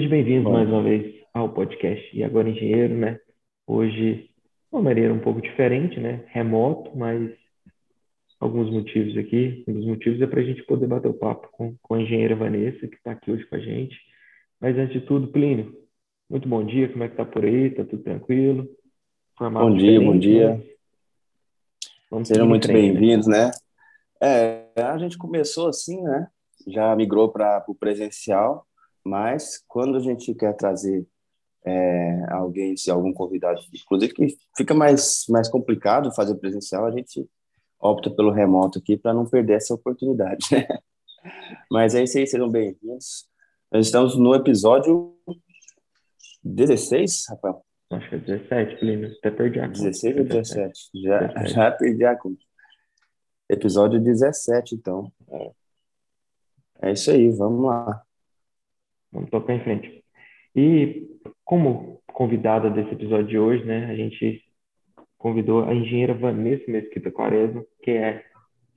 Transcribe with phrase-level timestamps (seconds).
[0.00, 3.20] Sejam bem-vindos mais uma vez ao podcast E Agora Engenheiro, né?
[3.66, 4.30] Hoje, de
[4.72, 6.24] uma maneira um pouco diferente, né?
[6.28, 7.30] Remoto, mas
[8.40, 9.62] alguns motivos aqui.
[9.68, 12.34] Um dos motivos é para a gente poder bater o papo com, com a engenheira
[12.34, 13.94] Vanessa, que está aqui hoje com a gente.
[14.58, 15.76] Mas antes de tudo, Plínio,
[16.30, 17.68] muito bom dia, como é que tá por aí?
[17.68, 18.66] Tá tudo tranquilo?
[19.36, 20.64] Formato bom dia, bom dia.
[22.10, 22.24] Né?
[22.24, 23.50] Sejam muito bem-vindos, né?
[24.18, 26.26] É, a gente começou assim, né?
[26.66, 28.66] Já migrou para o presencial,
[29.04, 31.06] mas quando a gente quer trazer
[31.64, 37.28] é, alguém, se algum convidado, inclusive que fica mais, mais complicado fazer presencial, a gente
[37.78, 40.46] opta pelo remoto aqui para não perder essa oportunidade.
[41.70, 43.28] Mas é isso aí, sejam bem-vindos.
[43.72, 45.14] Nós estamos no episódio
[46.42, 47.64] 16, Rafael?
[47.90, 49.12] Acho que é 17, Plínio.
[49.18, 49.78] Até perdi a conta.
[49.80, 50.90] 16 ou 17?
[51.02, 51.52] Já, 17.
[51.52, 52.42] já perdi a conta.
[53.48, 55.12] Episódio 17, então.
[55.28, 55.50] É.
[56.82, 58.02] é isso aí, vamos lá.
[59.12, 60.04] Vamos tocar em frente.
[60.54, 61.08] E
[61.44, 64.42] como convidada desse episódio de hoje, né, a gente
[65.18, 68.24] convidou a engenheira Vanessa Mesquita Quaresma, que é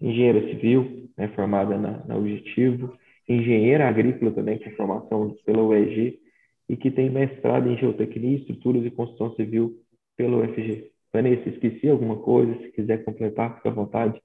[0.02, 6.20] engenheira civil, né, formada na, na Objetivo, engenheira agrícola também, com formação pela UEG,
[6.68, 9.80] e que tem mestrado em geotecnia, estruturas e construção civil
[10.18, 10.92] pela UFG.
[11.12, 12.54] Vanessa, esqueci alguma coisa?
[12.60, 14.22] Se quiser completar, fique à vontade.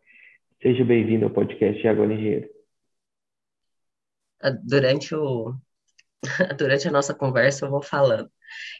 [0.63, 2.49] Seja bem-vindo ao podcast Agora Engenheiro.
[4.41, 5.55] Ah, durante, o...
[6.59, 8.31] Durante a nossa conversa, eu vou falando.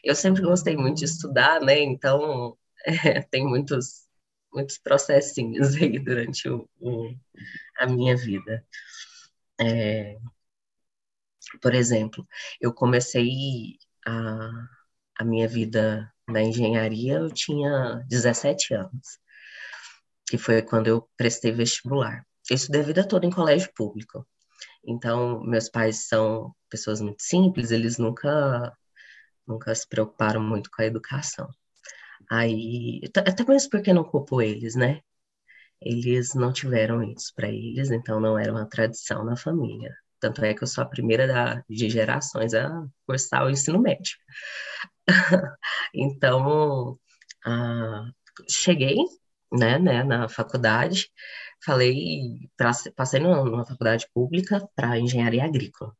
[0.03, 1.79] Eu sempre gostei muito de estudar, né?
[1.79, 4.07] Então, é, tem muitos,
[4.53, 7.13] muitos processinhos aí durante o, o
[7.79, 8.65] a minha vida.
[9.61, 10.17] É,
[11.61, 12.27] por exemplo,
[12.61, 14.49] eu comecei a,
[15.19, 19.19] a minha vida na engenharia, eu tinha 17 anos,
[20.27, 22.25] que foi quando eu prestei vestibular.
[22.49, 24.25] Eu estudei a vida toda em colégio público.
[24.89, 28.75] Então, meus pais são pessoas muito simples, eles nunca,
[29.47, 31.49] nunca se preocuparam muito com a educação.
[32.31, 35.01] Aí, até mesmo porque não culpo eles, né?
[35.81, 39.95] Eles não tiveram isso para eles, então não era uma tradição na família.
[40.19, 42.69] Tanto é que eu sou a primeira da, de gerações a
[43.07, 44.17] cursar o ensino médio.
[45.93, 46.99] então,
[47.45, 48.05] ah,
[48.49, 48.97] cheguei
[49.51, 51.09] né, né, na faculdade,
[51.63, 52.49] falei,
[52.95, 55.95] passei numa faculdade pública para engenharia agrícola.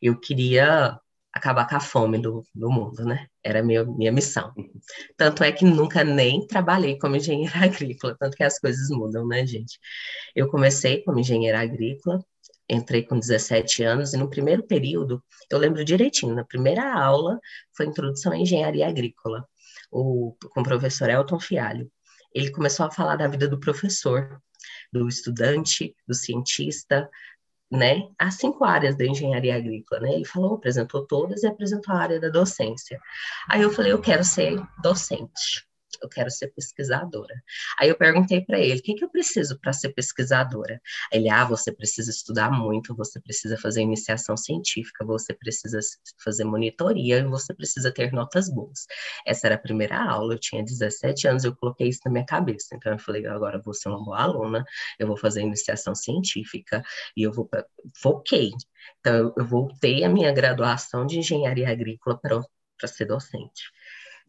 [0.00, 0.98] Eu queria
[1.34, 3.26] acabar com a fome do, do mundo, né?
[3.42, 4.54] Era a minha, minha missão.
[5.16, 9.44] Tanto é que nunca nem trabalhei como engenheira agrícola, tanto que as coisas mudam, né,
[9.44, 9.78] gente?
[10.34, 12.24] Eu comecei como engenheira agrícola,
[12.68, 17.38] entrei com 17 anos, e no primeiro período, eu lembro direitinho, na primeira aula
[17.76, 19.46] foi Introdução à Engenharia Agrícola,
[19.90, 21.90] o, com o professor Elton Fialho.
[22.32, 24.40] Ele começou a falar da vida do professor,
[24.94, 27.10] do estudante, do cientista,
[27.70, 30.12] né, as cinco áreas da engenharia agrícola, né?
[30.14, 33.00] Ele falou, apresentou todas e apresentou a área da docência.
[33.48, 35.66] Aí eu falei, eu quero ser docente
[36.04, 37.34] eu quero ser pesquisadora.
[37.78, 40.80] Aí eu perguntei para ele, o que, que eu preciso para ser pesquisadora?
[41.12, 45.80] Ele, ah, você precisa estudar muito, você precisa fazer iniciação científica, você precisa
[46.22, 48.86] fazer monitoria e você precisa ter notas boas.
[49.26, 52.74] Essa era a primeira aula, eu tinha 17 anos, eu coloquei isso na minha cabeça.
[52.74, 54.64] Então eu falei, agora eu vou ser uma boa aluna,
[54.98, 56.82] eu vou fazer iniciação científica
[57.16, 57.48] e eu vou
[57.96, 58.50] foquei.
[59.00, 63.70] Então eu voltei a minha graduação de engenharia agrícola para ser docente.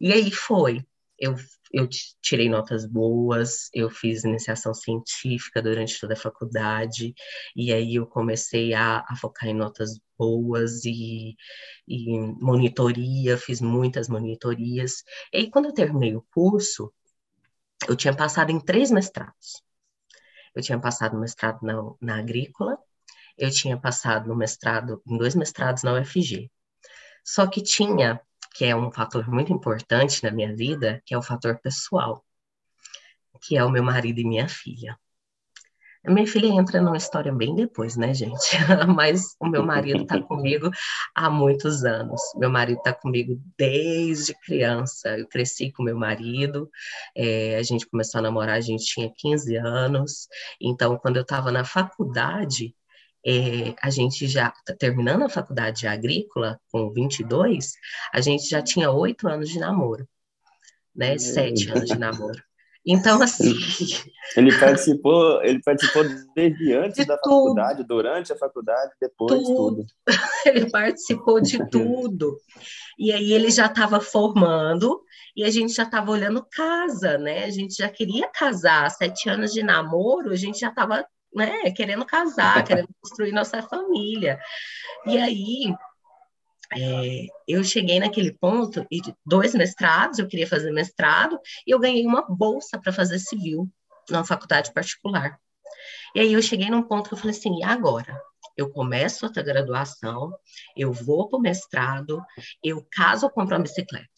[0.00, 0.84] E aí foi,
[1.18, 1.34] eu,
[1.72, 1.88] eu
[2.22, 7.14] tirei notas boas, eu fiz iniciação científica durante toda a faculdade,
[7.54, 11.36] e aí eu comecei a, a focar em notas boas e,
[11.86, 15.04] e monitoria, fiz muitas monitorias.
[15.32, 16.92] E aí, quando eu terminei o curso,
[17.88, 19.62] eu tinha passado em três mestrados.
[20.54, 22.78] Eu tinha passado mestrado na, na agrícola,
[23.36, 26.50] eu tinha passado no mestrado, em dois mestrados na UFG.
[27.24, 28.20] Só que tinha
[28.56, 32.24] que é um fator muito importante na minha vida, que é o fator pessoal,
[33.42, 34.98] que é o meu marido e minha filha.
[36.06, 38.56] A minha filha entra numa história bem depois, né, gente?
[38.94, 40.70] Mas o meu marido está comigo
[41.12, 42.20] há muitos anos.
[42.36, 45.18] Meu marido está comigo desde criança.
[45.18, 46.70] Eu cresci com meu marido,
[47.14, 50.28] é, a gente começou a namorar, a gente tinha 15 anos.
[50.60, 52.72] Então, quando eu estava na faculdade,
[53.26, 57.72] é, a gente já, tá terminando a faculdade de agrícola, com 22,
[58.12, 60.08] a gente já tinha oito anos de namoro,
[60.94, 61.18] né?
[61.18, 62.40] Sete anos de namoro.
[62.86, 63.52] Então, assim.
[64.36, 66.04] Ele participou, ele participou
[66.36, 67.48] desde antes de da tudo.
[67.48, 69.54] faculdade, durante a faculdade, depois tudo.
[69.56, 69.86] tudo.
[70.46, 72.38] Ele participou de tudo.
[72.96, 75.02] E aí ele já estava formando
[75.36, 77.44] e a gente já estava olhando casa, né?
[77.44, 78.88] A gente já queria casar.
[78.90, 81.04] Sete anos de namoro, a gente já estava
[81.36, 84.40] né, querendo casar, querendo construir nossa família.
[85.06, 85.74] E aí
[86.74, 92.06] é, eu cheguei naquele ponto e dois mestrados, eu queria fazer mestrado e eu ganhei
[92.06, 93.68] uma bolsa para fazer civil
[94.10, 95.38] numa faculdade particular.
[96.14, 98.18] E aí eu cheguei num ponto que eu falei assim, e agora?
[98.56, 100.32] Eu começo outra graduação,
[100.74, 102.22] eu vou para o mestrado,
[102.64, 104.08] eu caso ou compro uma bicicleta.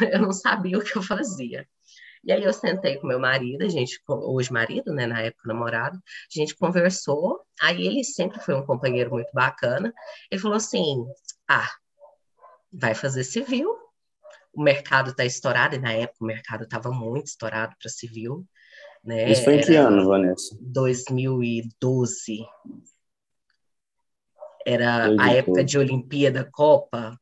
[0.12, 1.66] eu não sabia o que eu fazia.
[2.24, 5.96] E aí eu sentei com meu marido, a gente, hoje marido, né, na época namorado,
[5.96, 9.92] a gente conversou, aí ele sempre foi um companheiro muito bacana,
[10.30, 11.06] ele falou assim,
[11.48, 11.70] ah,
[12.72, 13.72] vai fazer civil,
[14.52, 18.44] o mercado está estourado, e na época o mercado estava muito estourado para civil,
[19.04, 19.30] né?
[19.30, 20.56] Isso foi em que ano, Vanessa?
[20.60, 22.44] 2012.
[24.66, 25.30] Era 2012.
[25.30, 27.18] a época de Olimpíada, Copa,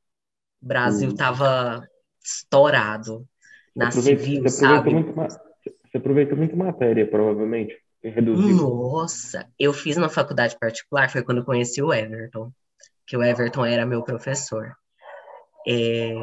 [0.60, 1.95] o Brasil estava hum.
[2.26, 3.26] Estourado
[3.74, 4.90] na aproveita, civil, você sabe?
[4.90, 7.76] Muito, você aproveitou muito matéria, provavelmente.
[8.02, 8.56] Reduziu.
[8.56, 12.52] Nossa, eu fiz na faculdade particular, foi quando eu conheci o Everton,
[13.06, 14.72] que o Everton era meu professor.
[15.66, 16.14] É,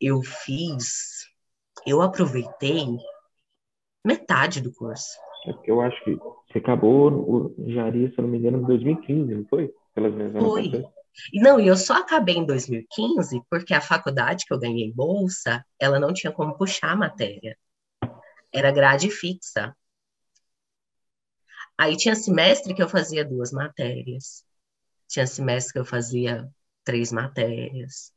[0.00, 1.26] eu fiz,
[1.86, 2.86] eu aproveitei
[4.04, 5.18] metade do curso.
[5.46, 8.64] É porque eu acho que você acabou o Jari, se eu não me engano, em
[8.64, 9.72] 2015, não foi?
[9.94, 10.84] Pelas minhas foi.
[11.34, 16.00] Não, e eu só acabei em 2015 porque a faculdade que eu ganhei bolsa, ela
[16.00, 17.56] não tinha como puxar a matéria.
[18.52, 19.74] Era grade fixa.
[21.78, 24.44] Aí tinha semestre que eu fazia duas matérias.
[25.08, 26.48] Tinha semestre que eu fazia
[26.84, 28.12] três matérias.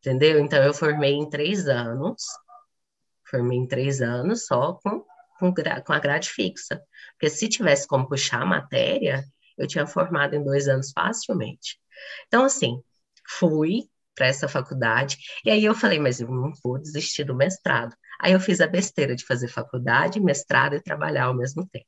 [0.00, 0.38] Entendeu?
[0.40, 2.22] Então eu formei em três anos.
[3.28, 5.04] Formei em três anos só com,
[5.38, 6.82] com, com a grade fixa.
[7.12, 9.24] Porque se tivesse como puxar a matéria,
[9.56, 11.78] eu tinha formado em dois anos facilmente.
[12.26, 12.82] Então, assim,
[13.26, 17.94] fui para essa faculdade, e aí eu falei, mas eu não vou desistir do mestrado.
[18.20, 21.86] Aí eu fiz a besteira de fazer faculdade, mestrado e trabalhar ao mesmo tempo.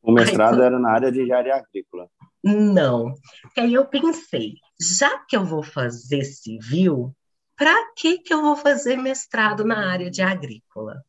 [0.00, 2.08] O mestrado aí, era na área de engenharia agrícola?
[2.44, 3.14] Não.
[3.58, 7.12] Aí eu pensei, já que eu vou fazer civil,
[7.56, 11.04] para que que eu vou fazer mestrado na área de agrícola?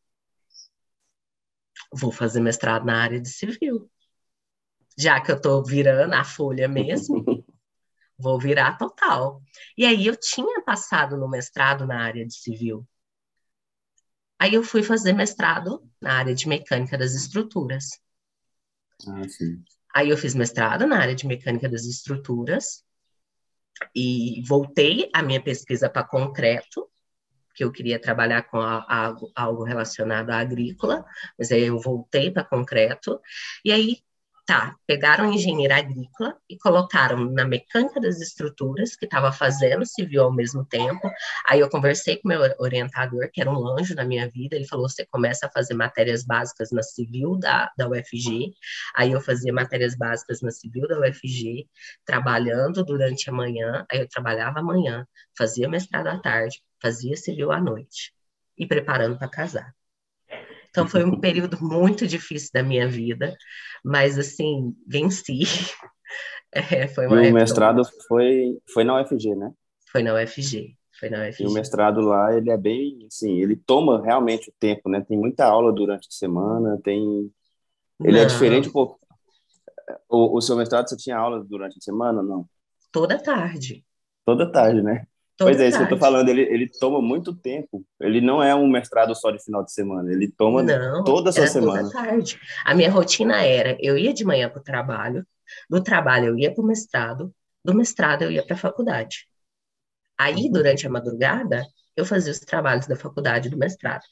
[1.92, 3.88] Vou fazer mestrado na área de civil
[4.96, 7.24] já que eu estou virando a folha mesmo,
[8.18, 9.42] vou virar total.
[9.76, 12.86] E aí eu tinha passado no mestrado na área de civil.
[14.38, 18.00] Aí eu fui fazer mestrado na área de mecânica das estruturas.
[19.08, 19.62] Ah, sim.
[19.94, 22.84] Aí eu fiz mestrado na área de mecânica das estruturas
[23.94, 26.88] e voltei a minha pesquisa para concreto,
[27.54, 31.04] que eu queria trabalhar com a, a, algo relacionado à agrícola,
[31.38, 33.20] mas aí eu voltei para concreto.
[33.64, 33.98] E aí
[34.46, 40.32] Tá, pegaram engenheiro agrícola e colocaram na mecânica das estruturas, que estava fazendo civil ao
[40.32, 41.10] mesmo tempo.
[41.48, 44.86] Aí eu conversei com meu orientador, que era um anjo na minha vida, ele falou:
[44.86, 48.52] você começa a fazer matérias básicas na civil da, da UFG.
[48.94, 51.66] Aí eu fazia matérias básicas na civil da UFG,
[52.04, 55.06] trabalhando durante a manhã, aí eu trabalhava amanhã,
[55.36, 58.12] fazia mestrado à tarde, fazia civil à noite,
[58.58, 59.74] e preparando para casar.
[60.74, 63.36] Então foi um período muito difícil da minha vida,
[63.84, 65.40] mas assim, venci.
[66.56, 69.50] É, foi uma e o mestrado foi, foi na UFG, né?
[69.90, 70.76] Foi na UFG.
[71.00, 71.42] Foi na UFG.
[71.42, 75.00] E o mestrado lá, ele é bem, assim, ele toma realmente o tempo, né?
[75.00, 77.28] Tem muita aula durante a semana, tem...
[78.04, 78.20] Ele é não.
[78.20, 79.00] é diferente um pouco.
[80.08, 82.48] O, o seu mestrado, você tinha aulas durante a semana, não?
[82.92, 83.84] Toda tarde.
[84.24, 85.08] Toda tarde, né?
[85.36, 87.84] Pois é, isso que eu tô falando, ele, ele toma muito tempo.
[88.00, 91.32] Ele não é um mestrado só de final de semana, ele toma não, toda a
[91.32, 91.82] sua semana.
[91.82, 92.38] Toda tarde.
[92.64, 95.26] A minha rotina era, eu ia de manhã para o trabalho,
[95.68, 99.26] do trabalho eu ia para o mestrado, do mestrado eu ia para a faculdade.
[100.16, 100.52] Aí, uhum.
[100.52, 104.02] durante a madrugada, eu fazia os trabalhos da faculdade do mestrado.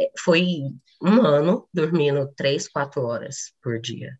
[0.00, 0.62] É, foi
[1.02, 4.18] um ano dormindo três, quatro horas por dia.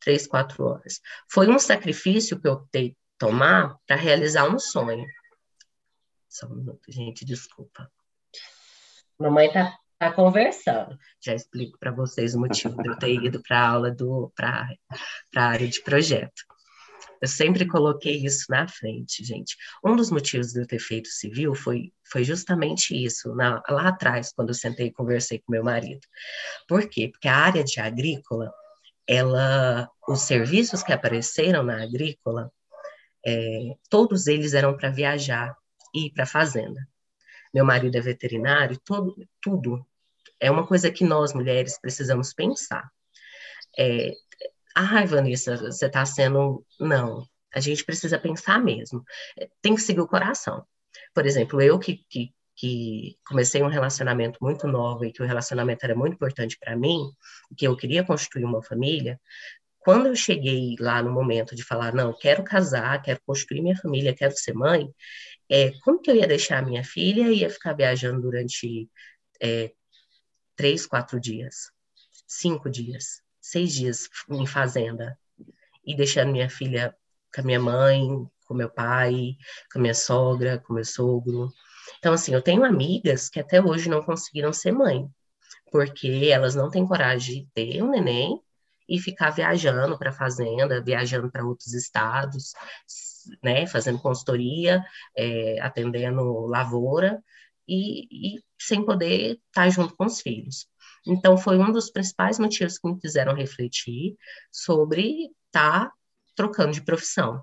[0.00, 1.00] Três, quatro horas.
[1.30, 5.04] Foi um sacrifício que eu optei tomar para realizar um sonho.
[6.32, 7.92] Só um minuto, gente, desculpa.
[9.18, 10.98] Mamãe tá, tá conversando.
[11.20, 14.66] Já explico para vocês o motivo de eu ter ido para a aula do para
[15.36, 16.42] a área de projeto.
[17.20, 19.54] Eu sempre coloquei isso na frente, gente.
[19.84, 24.32] Um dos motivos de eu ter feito civil foi, foi justamente isso, na, lá atrás,
[24.32, 26.00] quando eu sentei e conversei com meu marido.
[26.66, 27.10] Por quê?
[27.12, 28.50] Porque a área de agrícola,
[29.06, 32.50] ela, os serviços que apareceram na agrícola,
[33.24, 35.54] é, todos eles eram para viajar
[35.94, 36.86] ir para a fazenda.
[37.52, 39.86] Meu marido é veterinário, todo, tudo
[40.40, 42.90] é uma coisa que nós mulheres precisamos pensar.
[43.78, 44.12] É,
[44.74, 46.64] Ai, Vanessa, você está sendo.
[46.80, 47.26] Não.
[47.54, 49.04] A gente precisa pensar mesmo.
[49.60, 50.64] Tem que seguir o coração.
[51.14, 55.84] Por exemplo, eu que, que, que comecei um relacionamento muito novo e que o relacionamento
[55.84, 57.10] era muito importante para mim,
[57.56, 59.20] que eu queria construir uma família,
[59.80, 64.14] quando eu cheguei lá no momento de falar, não, quero casar, quero construir minha família,
[64.14, 64.88] quero ser mãe,
[65.52, 68.88] é, como que eu ia deixar a minha filha e ia ficar viajando durante
[69.38, 69.70] é,
[70.56, 71.70] três, quatro dias,
[72.26, 75.14] cinco dias, seis dias em fazenda
[75.84, 76.96] e deixando minha filha
[77.34, 78.00] com a minha mãe,
[78.46, 79.36] com meu pai,
[79.70, 81.52] com a minha sogra, com meu sogro.
[81.98, 85.06] Então, assim, eu tenho amigas que até hoje não conseguiram ser mãe,
[85.70, 88.40] porque elas não têm coragem de ter um neném
[88.88, 92.54] e ficar viajando para fazenda, viajando para outros estados,
[93.42, 94.84] né, fazendo consultoria,
[95.16, 97.22] é, atendendo lavoura
[97.66, 100.66] e, e sem poder estar junto com os filhos.
[101.06, 104.16] Então, foi um dos principais motivos que me fizeram refletir
[104.50, 105.92] sobre estar tá
[106.34, 107.42] trocando de profissão.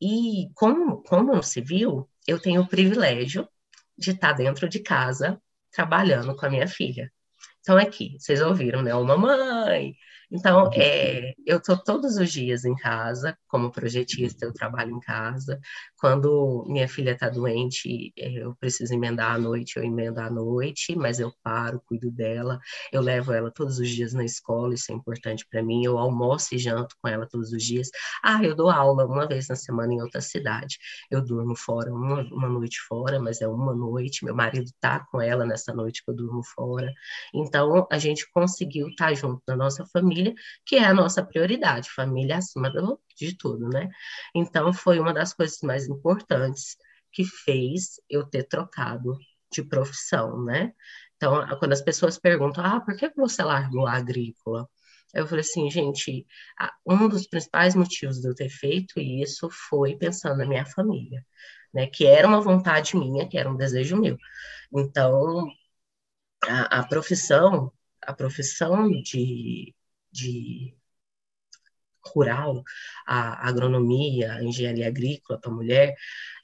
[0.00, 3.48] E como, como civil, eu tenho o privilégio
[3.96, 5.40] de estar dentro de casa
[5.72, 7.12] trabalhando com a minha filha.
[7.60, 8.94] Então, aqui, vocês ouviram, né?
[8.94, 9.94] Uma mãe,
[10.30, 15.58] então, é, eu estou todos os dias em casa, como projetista, eu trabalho em casa.
[15.98, 20.94] Quando minha filha está doente, é, eu preciso emendar à noite, eu emendo à noite,
[20.94, 22.60] mas eu paro, cuido dela.
[22.92, 25.84] Eu levo ela todos os dias na escola, isso é importante para mim.
[25.84, 27.88] Eu almoço e janto com ela todos os dias.
[28.22, 30.76] Ah, eu dou aula uma vez na semana em outra cidade.
[31.10, 34.26] Eu durmo fora, uma, uma noite fora, mas é uma noite.
[34.26, 36.92] Meu marido está com ela nessa noite que eu durmo fora.
[37.34, 40.34] Então, a gente conseguiu estar tá junto na nossa família família,
[40.64, 43.88] que é a nossa prioridade, família acima do, de tudo, né?
[44.34, 46.76] Então, foi uma das coisas mais importantes
[47.12, 49.16] que fez eu ter trocado
[49.52, 50.72] de profissão, né?
[51.16, 54.68] Então, quando as pessoas perguntam, ah, por que você largou a agrícola?
[55.14, 56.26] Eu falei assim, gente,
[56.86, 61.24] um dos principais motivos de eu ter feito isso foi pensando na minha família,
[61.72, 61.86] né?
[61.86, 64.16] Que era uma vontade minha, que era um desejo meu.
[64.72, 65.48] Então,
[66.44, 67.72] a, a profissão,
[68.02, 69.74] a profissão de
[70.12, 70.74] de
[72.14, 72.62] rural,
[73.06, 75.94] a agronomia, a engenharia agrícola para mulher,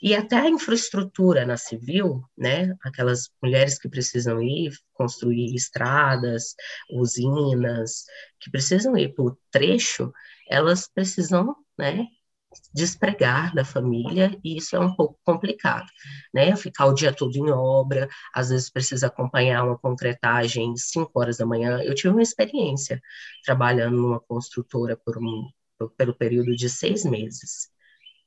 [0.03, 2.75] e até a infraestrutura na civil, né?
[2.83, 6.55] Aquelas mulheres que precisam ir construir estradas,
[6.91, 8.05] usinas,
[8.41, 10.13] que precisam ir o trecho,
[10.49, 12.07] elas precisam, né?
[12.73, 15.87] Despregar da família e isso é um pouco complicado,
[16.33, 16.55] né?
[16.57, 21.47] Ficar o dia todo em obra, às vezes precisa acompanhar uma concretagem 5 horas da
[21.47, 21.81] manhã.
[21.83, 23.01] Eu tive uma experiência
[23.45, 25.49] trabalhando numa construtora por um,
[25.97, 27.73] pelo período de seis meses.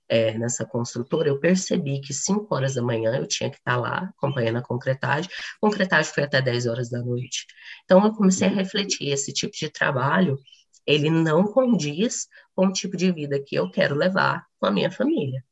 [0.10, 4.10] É, nessa construtora, eu percebi que 5 horas da manhã eu tinha que estar lá
[4.18, 5.30] acompanhando a concretagem.
[5.30, 7.46] A concretagem foi até 10 horas da noite.
[7.84, 10.40] Então, eu comecei a refletir esse tipo de trabalho
[10.88, 14.90] ele não condiz com o tipo de vida que eu quero levar com a minha
[14.90, 15.44] família.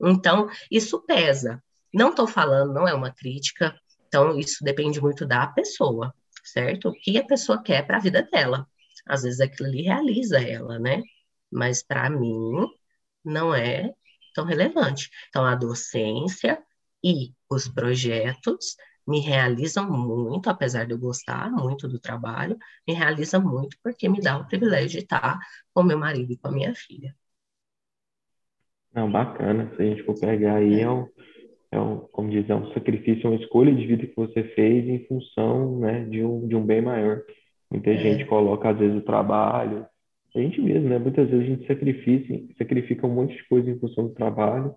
[0.00, 1.62] Então, isso pesa.
[1.92, 6.14] Não estou falando, não é uma crítica, então isso depende muito da pessoa,
[6.44, 6.88] certo?
[6.88, 8.66] O que a pessoa quer para a vida dela.
[9.06, 11.02] Às vezes aquilo ali realiza ela, né?
[11.50, 12.66] Mas para mim
[13.24, 13.92] não é
[14.34, 15.10] tão relevante.
[15.28, 16.62] Então, a docência
[17.02, 18.76] e os projetos
[19.08, 24.20] me realizam muito, apesar de eu gostar muito do trabalho, me realiza muito porque me
[24.20, 25.38] dá o privilégio de estar
[25.72, 27.14] com meu marido e com a minha filha.
[28.94, 29.72] Não, bacana.
[29.74, 31.06] Se a gente for pegar aí, é um,
[31.72, 34.86] é um, como diz, é um sacrifício, é uma escolha de vida que você fez
[34.86, 37.22] em função, né, de um, de um bem maior.
[37.70, 37.96] Muita é.
[37.96, 39.86] gente coloca, às vezes, o trabalho,
[40.34, 40.98] a gente mesmo, né?
[40.98, 44.74] Muitas vezes a gente sacrifica, sacrifica um monte de coisa em função do trabalho,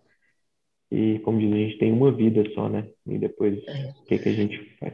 [0.92, 2.88] e, como diz, a gente tem uma vida só, né?
[3.08, 3.94] E depois, é.
[3.98, 4.94] o que, que a gente faz?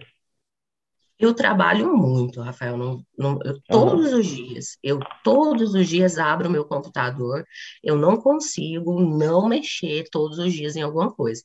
[1.19, 2.77] Eu trabalho muito, Rafael.
[2.77, 7.43] Não, não, eu, todos os dias, eu todos os dias abro meu computador.
[7.83, 11.41] Eu não consigo não mexer todos os dias em alguma coisa,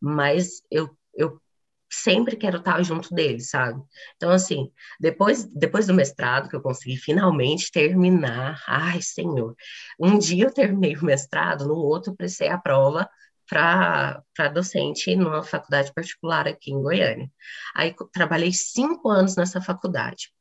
[0.00, 1.40] mas eu, eu
[1.90, 3.82] sempre quero estar junto dele, sabe?
[4.14, 4.70] Então, assim,
[5.00, 9.56] depois, depois do mestrado, que eu consegui finalmente terminar, ai, senhor,
[9.98, 13.08] um dia eu terminei o mestrado, no outro prestei a prova
[13.48, 14.22] para
[14.52, 17.30] docente numa faculdade particular aqui em Goiânia.
[17.74, 20.32] Aí trabalhei cinco anos nessa faculdade.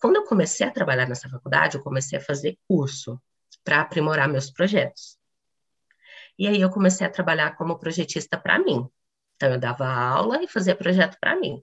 [0.00, 3.20] Quando eu comecei a trabalhar nessa faculdade, eu comecei a fazer curso
[3.64, 5.16] para aprimorar meus projetos.
[6.38, 8.88] E aí eu comecei a trabalhar como projetista para mim.
[9.36, 11.62] Então eu dava aula e fazia projeto para mim.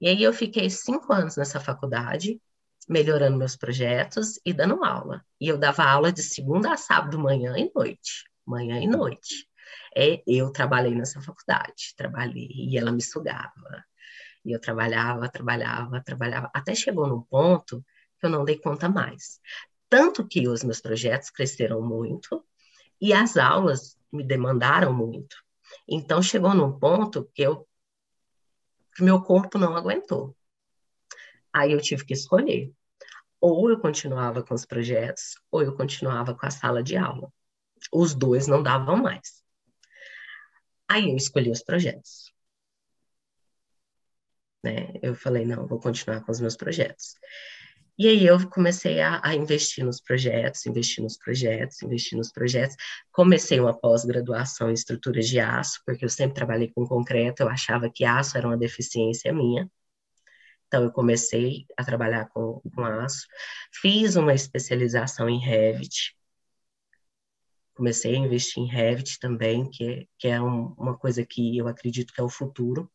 [0.00, 2.40] E aí eu fiquei cinco anos nessa faculdade,
[2.88, 5.24] melhorando meus projetos e dando aula.
[5.40, 9.48] E eu dava aula de segunda a sábado, manhã e noite manhã e noite.
[9.96, 13.84] É, eu trabalhei nessa faculdade, trabalhei, e ela me sugava.
[14.44, 17.84] E eu trabalhava, trabalhava, trabalhava, até chegou num ponto
[18.18, 19.40] que eu não dei conta mais.
[19.88, 22.44] Tanto que os meus projetos cresceram muito,
[23.00, 25.36] E as aulas me demandaram muito.
[25.88, 27.68] Então chegou num ponto que eu
[28.94, 30.36] que meu corpo não aguentou.
[31.52, 32.72] Aí eu tive que escolher.
[33.40, 37.32] Ou eu continuava com os projetos, ou eu continuava com a sala de aula.
[37.92, 39.42] Os dois não davam mais.
[40.88, 42.32] Aí eu escolhi os projetos.
[44.62, 44.92] Né?
[45.02, 47.14] Eu falei, não, vou continuar com os meus projetos.
[47.98, 52.74] E aí eu comecei a, a, investir nos projetos, investir nos projetos, investir nos projetos.
[53.12, 57.90] Comecei uma pós-graduação em estruturas de aço, porque eu sempre trabalhei com concreto, eu achava
[57.90, 59.70] que aço era uma deficiência minha.
[60.66, 63.26] Então, eu comecei a trabalhar com, com aço.
[63.72, 66.16] Fiz uma especialização em Revit.
[67.82, 71.66] Comecei a investir em Revit também, que, é, que é um, uma coisa que eu
[71.66, 72.88] acredito que é o futuro.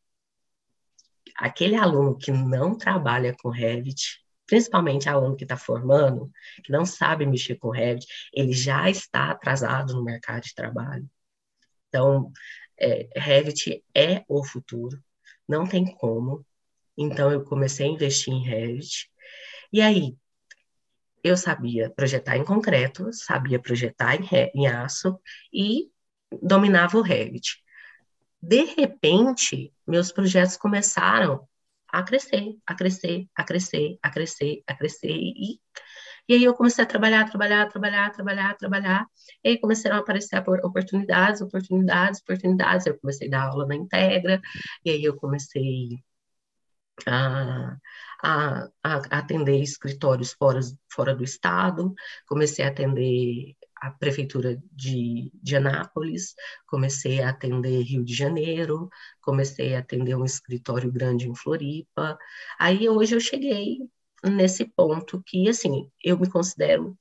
[1.35, 6.31] Aquele aluno que não trabalha com Revit, principalmente aluno que está formando,
[6.63, 11.09] que não sabe mexer com Revit, ele já está atrasado no mercado de trabalho.
[11.89, 12.31] Então,
[12.79, 15.03] é, Revit é o futuro,
[15.45, 16.45] não tem como.
[16.97, 19.11] Então, eu comecei a investir em Revit.
[19.69, 20.15] E aí,
[21.23, 25.19] eu sabia projetar em concreto, sabia projetar em, em aço
[25.53, 25.89] e
[26.41, 27.57] dominava o Revit.
[28.41, 31.47] De repente, meus projetos começaram
[31.89, 35.11] a crescer, a crescer, a crescer, a crescer, a crescer.
[35.11, 35.59] E,
[36.29, 39.07] e aí eu comecei a trabalhar, trabalhar, trabalhar, trabalhar, trabalhar.
[39.43, 42.85] E aí começaram a aparecer oportunidades, oportunidades, oportunidades.
[42.85, 44.41] Eu comecei a dar aula na Integra,
[44.85, 45.97] e aí eu comecei
[47.07, 47.77] a,
[48.23, 50.59] a, a atender escritórios fora,
[50.91, 51.93] fora do estado,
[52.27, 56.33] comecei a atender a prefeitura de, de Anápolis,
[56.67, 58.89] comecei a atender Rio de Janeiro,
[59.21, 62.17] comecei a atender um escritório grande em Floripa.
[62.59, 63.79] Aí hoje eu cheguei
[64.23, 66.97] nesse ponto que, assim, eu me considero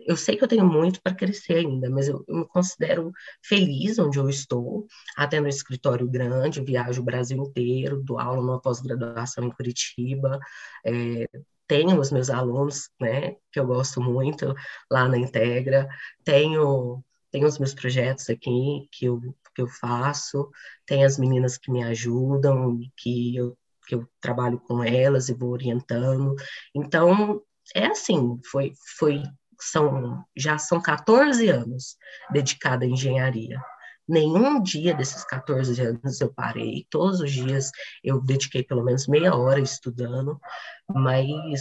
[0.00, 3.98] eu sei que eu tenho muito para crescer ainda, mas eu, eu, me considero feliz
[3.98, 9.44] onde eu estou, atendo um escritório grande, viajo o Brasil inteiro, dou aula numa pós-graduação
[9.44, 10.38] em Curitiba,
[10.84, 11.28] é,
[11.66, 14.54] tenho os meus alunos, né, que eu gosto muito
[14.90, 15.88] lá na Integra,
[16.24, 19.20] tenho tenho os meus projetos aqui que eu,
[19.54, 20.50] que eu faço,
[20.86, 23.56] tem as meninas que me ajudam, que eu,
[23.86, 26.34] que eu trabalho com elas e vou orientando.
[26.74, 27.42] Então,
[27.74, 29.22] é assim, foi, foi
[29.60, 31.96] são, já são 14 anos
[32.30, 33.60] dedicada à engenharia.
[34.08, 37.70] Nenhum dia desses 14 anos eu parei, todos os dias
[38.02, 40.40] eu dediquei pelo menos meia hora estudando,
[40.88, 41.60] mas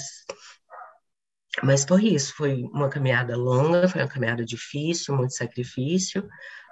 [1.63, 6.27] mas foi isso, foi uma caminhada longa, foi uma caminhada difícil, muito sacrifício,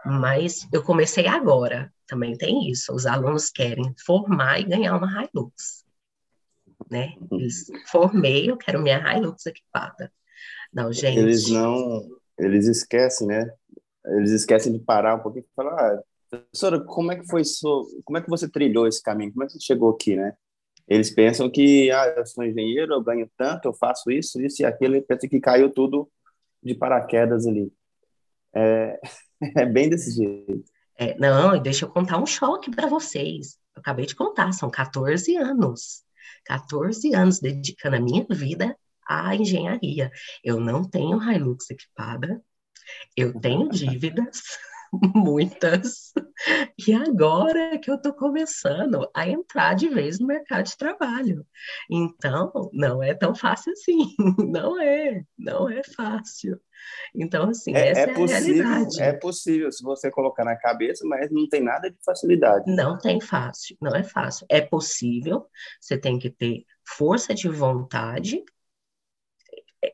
[0.06, 5.84] mas eu comecei agora, também tem isso, os alunos querem formar e ganhar uma Hilux,
[6.90, 7.16] né?
[7.32, 10.12] Eles, formei, eu quero minha Hilux equipada.
[10.76, 11.18] Não, gente.
[11.18, 12.06] Eles não.
[12.38, 13.50] Eles esquecem, né?
[14.06, 17.88] Eles esquecem de parar um pouquinho e falar, ah, professora, como é que foi isso?
[18.04, 19.32] Como é que você trilhou esse caminho?
[19.32, 20.36] Como é que você chegou aqui, né?
[20.86, 24.66] Eles pensam que, ah, eu sou engenheiro, eu ganho tanto, eu faço isso, isso e
[24.66, 26.12] aquilo, e pensa que caiu tudo
[26.62, 27.72] de paraquedas ali.
[28.54, 29.00] É,
[29.58, 30.64] é bem desse jeito.
[30.98, 33.58] É, não, deixa eu contar um choque para vocês.
[33.76, 36.04] Eu acabei de contar, são 14 anos.
[36.46, 40.12] 14 anos dedicando a minha vida a engenharia.
[40.44, 42.42] Eu não tenho Hilux equipada,
[43.16, 44.42] eu tenho dívidas,
[45.16, 46.14] muitas,
[46.88, 51.46] e agora que eu estou começando a entrar de vez no mercado de trabalho.
[51.90, 54.16] Então, não é tão fácil assim,
[54.50, 56.60] não é, não é fácil.
[57.14, 59.02] Então, assim, é, essa é, é possível, a realidade.
[59.02, 62.64] É possível, se você colocar na cabeça, mas não tem nada de facilidade.
[62.68, 64.46] Não tem fácil, não é fácil.
[64.50, 65.48] É possível,
[65.80, 68.44] você tem que ter força de vontade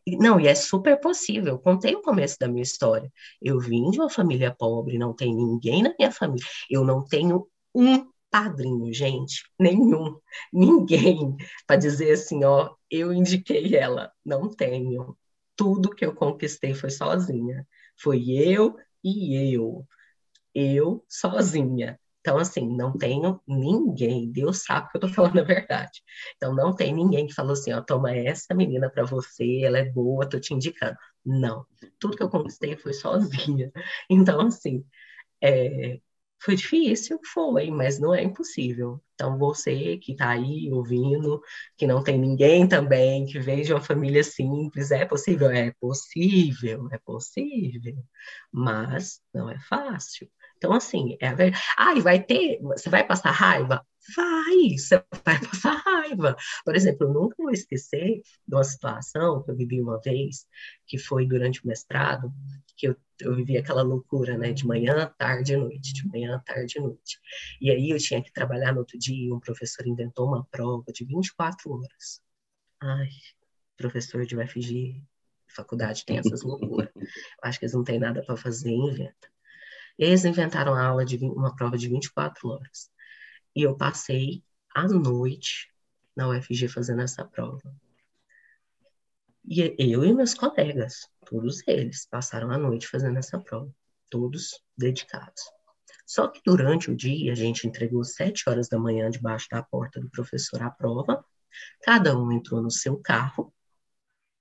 [0.07, 1.53] não, e é super possível.
[1.53, 3.11] Eu contei o começo da minha história.
[3.41, 6.45] Eu vim de uma família pobre, não tem ninguém na minha família.
[6.69, 10.17] Eu não tenho um padrinho, gente, nenhum,
[10.53, 11.35] ninguém
[11.67, 14.11] para dizer assim, ó, eu indiquei ela.
[14.25, 15.17] Não tenho.
[15.55, 17.67] Tudo que eu conquistei foi sozinha.
[18.01, 19.85] Foi eu e eu.
[20.55, 21.99] Eu sozinha.
[22.21, 26.01] Então, assim, não tenho ninguém, Deus sabe que eu tô falando a verdade.
[26.37, 29.85] Então, não tem ninguém que falou assim, ó, toma essa menina para você, ela é
[29.91, 30.95] boa, tô te indicando.
[31.25, 31.65] Não,
[31.99, 33.71] tudo que eu conquistei foi sozinha.
[34.09, 34.85] Então, assim,
[35.41, 35.99] é,
[36.43, 39.01] foi difícil, foi, mas não é impossível.
[39.15, 41.41] Então, você que está aí ouvindo,
[41.77, 45.49] que não tem ninguém também, que veio de uma família simples, é possível?
[45.51, 47.95] É possível, é possível,
[48.51, 50.29] mas não é fácil.
[50.61, 51.63] Então, assim, é a verdade.
[51.75, 52.59] Ai, vai ter.
[52.61, 53.83] Você vai passar raiva?
[54.15, 56.01] Vai, você vai passar raiva.
[56.01, 56.35] raiva.
[56.63, 60.45] Por exemplo, eu nunca vou esquecer de uma situação que eu vivi uma vez,
[60.85, 62.31] que foi durante o mestrado,
[62.77, 64.51] que eu, eu vivi aquela loucura, né?
[64.51, 67.19] De manhã, tarde e noite, de manhã, tarde e noite.
[67.59, 70.91] E aí eu tinha que trabalhar no outro dia, e um professor inventou uma prova
[70.93, 72.21] de 24 horas.
[72.79, 73.09] Ai,
[73.75, 75.01] professor de UFG,
[75.47, 76.91] faculdade tem essas loucuras.
[76.95, 77.07] Eu
[77.41, 79.30] acho que eles não têm nada para fazer, inventa.
[80.01, 82.89] Eles inventaram a aula de uma prova de 24 horas.
[83.55, 85.71] E eu passei a noite
[86.15, 87.71] na UFG fazendo essa prova.
[89.45, 93.71] E eu e meus colegas, todos eles, passaram a noite fazendo essa prova,
[94.09, 95.43] todos dedicados.
[96.03, 100.01] Só que durante o dia a gente entregou sete horas da manhã debaixo da porta
[100.01, 101.23] do professor a prova,
[101.83, 103.53] cada um entrou no seu carro,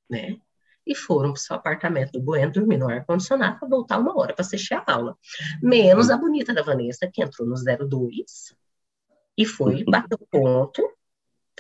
[0.09, 0.40] né?
[0.86, 4.34] E foram para o seu apartamento do Bueno dormir no ar-condicionado para voltar uma hora
[4.34, 5.16] para assistir a aula.
[5.62, 8.54] Menos a bonita da Vanessa, que entrou no 02
[9.36, 10.82] e foi bater o ponto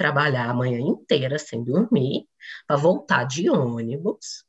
[0.00, 2.26] trabalhar a manhã inteira sem dormir,
[2.66, 4.46] para voltar de ônibus,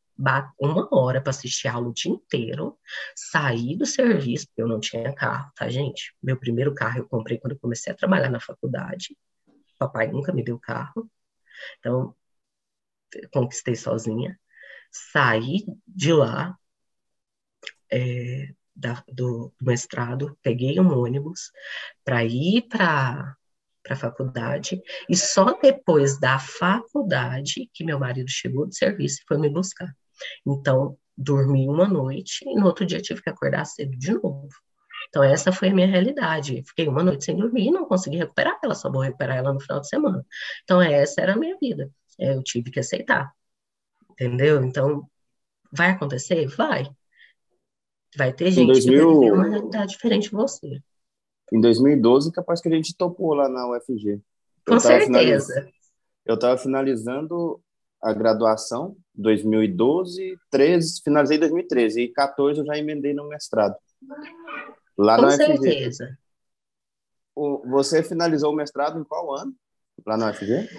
[0.58, 2.80] uma hora para assistir a aula o dia inteiro,
[3.14, 6.16] sair do serviço, porque eu não tinha carro, tá, gente?
[6.24, 9.18] Meu primeiro carro eu comprei quando eu comecei a trabalhar na faculdade.
[9.78, 11.12] Papai nunca me deu carro.
[11.80, 12.16] Então,
[13.34, 14.40] conquistei sozinha.
[14.92, 16.58] Saí de lá,
[17.92, 21.52] é, da, do, do mestrado, peguei um ônibus
[22.04, 23.36] para ir para
[23.84, 29.26] para a faculdade, e só depois da faculdade que meu marido chegou do serviço e
[29.28, 29.92] foi me buscar.
[30.46, 34.50] Então, dormi uma noite e no outro dia tive que acordar cedo de novo.
[35.10, 36.64] Então, essa foi a minha realidade.
[36.68, 39.60] Fiquei uma noite sem dormir e não consegui recuperar ela, só vou recuperar ela no
[39.60, 40.26] final de semana.
[40.64, 41.92] Então, essa era a minha vida.
[42.20, 43.32] É, eu tive que aceitar.
[44.22, 44.64] Entendeu?
[44.64, 45.10] Então,
[45.72, 46.46] vai acontecer?
[46.48, 46.88] Vai.
[48.16, 48.84] Vai ter gente 2000...
[48.86, 50.82] que vai ter uma realidade diferente de você
[51.52, 54.22] em 2012, capaz que a gente topou lá na UFG.
[54.66, 55.70] Com certeza.
[56.26, 57.62] Eu estava finalizando
[58.02, 63.76] a graduação 2012, 13, finalizei 2013 e 14 eu já emendei no mestrado.
[64.98, 66.06] Lá Com na certeza.
[66.06, 66.22] UFG.
[67.36, 69.54] O, você finalizou o mestrado em qual ano?
[70.06, 70.70] Lá na UFG?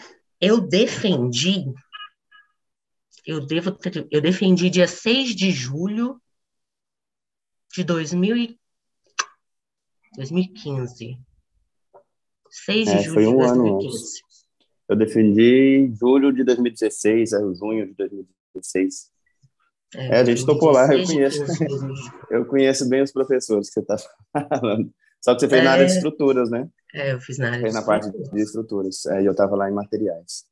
[0.40, 1.66] Eu defendi
[3.26, 6.20] eu devo ter, eu defendi dia 6 de julho
[7.74, 8.56] de 2000
[10.16, 11.18] 2015.
[12.50, 13.52] 6 de é, julho foi um de 2015.
[13.52, 14.22] Ano antes.
[14.88, 19.10] Eu defendi julho de 2016, é, junho de 2016.
[19.94, 21.44] É, é a gente topou lá, eu conheço,
[22.30, 23.96] eu conheço bem os professores que você está
[24.48, 24.92] falando.
[25.22, 26.68] Só que você fez é, na área de estruturas, né?
[26.94, 29.06] É, eu fiz na área fez na parte de estruturas.
[29.06, 30.44] É, eu estava lá em materiais.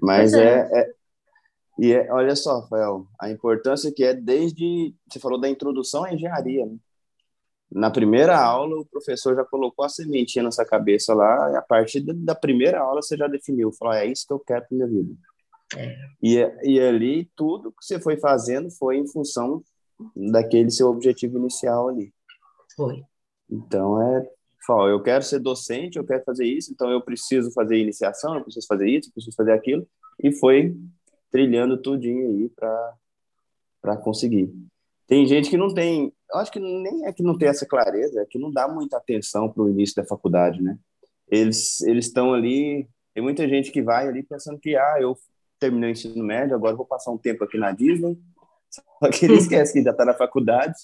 [0.00, 0.60] Mas é.
[0.60, 0.94] é, é,
[1.80, 6.12] e é, olha só, Rafael, a importância que é desde você falou da introdução à
[6.12, 6.76] engenharia, né?
[7.72, 11.62] na primeira aula o professor já colocou a sementinha na sua cabeça lá, e a
[11.62, 14.86] partir da primeira aula você já definiu, falou, é isso que eu quero para minha
[14.86, 15.14] vida.
[15.74, 15.96] É.
[16.22, 19.62] E, e ali tudo que você foi fazendo foi em função
[20.14, 22.12] daquele seu objetivo inicial ali.
[22.76, 23.02] Foi.
[23.48, 24.28] Então é,
[24.66, 28.42] fala, eu quero ser docente, eu quero fazer isso, então eu preciso fazer iniciação, eu
[28.42, 29.88] preciso fazer isso, eu preciso fazer aquilo,
[30.22, 30.76] e foi
[31.30, 32.94] trilhando tudinho aí para
[33.82, 34.52] para conseguir.
[35.06, 38.26] Tem gente que não tem acho que nem é que não tem essa clareza, é
[38.26, 40.78] que não dá muita atenção para o início da faculdade, né?
[41.28, 45.16] Eles eles estão ali, tem muita gente que vai ali pensando que ah, eu
[45.58, 48.18] terminei o ensino médio, agora vou passar um tempo aqui na Disney.
[48.70, 50.74] Só que ele esquece que já está na faculdade,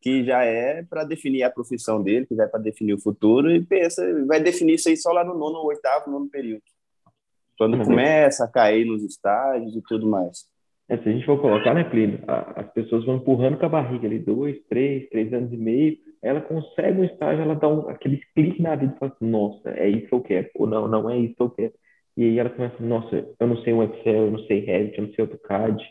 [0.00, 3.50] que já é para definir a profissão dele, que já é para definir o futuro
[3.50, 6.62] e pensa, vai definir isso aí só lá no nono, oitavo, nono período.
[7.60, 7.84] Quando uhum.
[7.84, 10.46] começa a cair nos estágios e tudo mais.
[10.88, 14.06] É, se a gente for colocar, né, Plínio, as pessoas vão empurrando com a barriga
[14.06, 18.18] ali, dois, três, três anos e meio, ela consegue um estágio, ela dá um, aquele
[18.34, 21.10] clique na vida e fala assim, nossa, é isso que eu quero, ou não, não
[21.10, 21.72] é isso que eu quero.
[22.16, 25.04] E aí ela começa, nossa, eu não sei um Excel, eu não sei Revit, eu
[25.04, 25.84] não sei AutoCAD,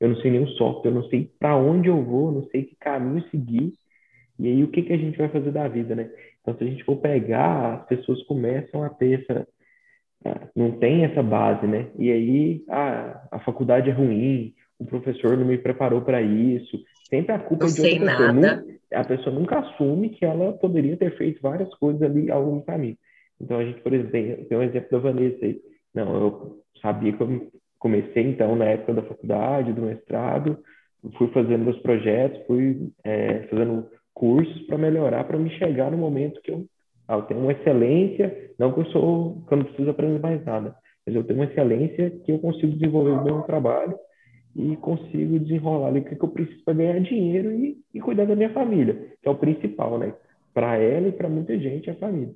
[0.00, 2.64] eu não sei nenhum software, eu não sei para onde eu vou, eu não sei
[2.64, 3.72] que caminho seguir.
[4.40, 6.10] E aí o que, que a gente vai fazer da vida, né?
[6.40, 9.46] Então, se a gente for pegar, as pessoas começam a ter essa,
[10.54, 11.88] não tem essa base, né?
[11.98, 16.78] E aí, ah, a faculdade é ruim, o professor não me preparou para isso.
[17.08, 18.32] Sempre a culpa não é de outra pessoa.
[18.32, 18.64] Nada.
[18.94, 22.66] a pessoa nunca assume que ela poderia ter feito várias coisas ali ao longo do
[22.66, 22.96] caminho.
[23.40, 25.60] Então, a gente, por exemplo, tem, tem um exemplo da Vanessa aí.
[25.94, 30.58] Não, eu sabia que eu comecei, então, na época da faculdade, do mestrado,
[31.18, 36.40] fui fazendo meus projetos, fui é, fazendo cursos para melhorar, para me chegar no momento
[36.42, 36.64] que eu
[37.12, 40.42] ah, eu tenho uma excelência, não que eu sou, que eu não preciso aprender mais
[40.44, 40.74] nada,
[41.06, 43.94] mas eu tenho uma excelência que eu consigo desenvolver o meu trabalho
[44.56, 48.34] e consigo desenrolar ali o que eu preciso para ganhar dinheiro e, e cuidar da
[48.34, 50.14] minha família, que é o principal, né?
[50.54, 52.34] Para ela e para muita gente, a família.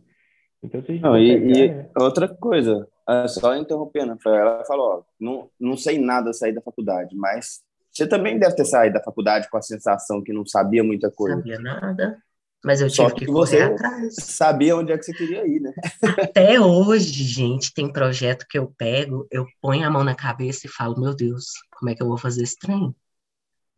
[0.62, 1.90] Então, se a gente não, e, pegar, e né?
[1.98, 2.86] outra coisa,
[3.28, 8.38] só interrompendo, ela falou, ó, não, não sei nada sair da faculdade, mas você também
[8.38, 11.36] deve ter saído da faculdade com a sensação que não sabia muita coisa.
[11.36, 12.18] Não sabia nada,
[12.66, 14.16] mas eu tive Só que, que você atrás.
[14.18, 15.72] sabia onde é que você queria ir, né?
[16.20, 20.70] Até hoje, gente, tem projeto que eu pego, eu ponho a mão na cabeça e
[20.70, 22.92] falo, meu Deus, como é que eu vou fazer esse trem?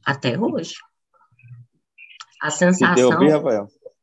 [0.06, 0.72] Até hoje.
[2.40, 3.10] A sensação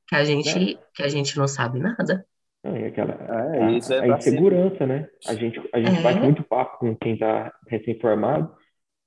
[0.07, 0.79] que a gente, é.
[0.93, 2.23] que a gente não sabe nada.
[2.63, 3.13] E aquela,
[3.55, 5.09] é, a, isso é a insegurança, né?
[5.25, 6.03] A gente, a gente é.
[6.03, 8.53] bate muito papo com quem está recém-formado.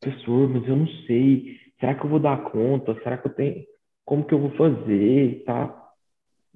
[0.01, 1.57] Professor, mas eu não sei.
[1.79, 2.95] Será que eu vou dar conta?
[3.01, 3.65] Será que eu tenho.
[4.09, 5.43] Como que eu vou fazer?
[5.45, 5.93] Tá?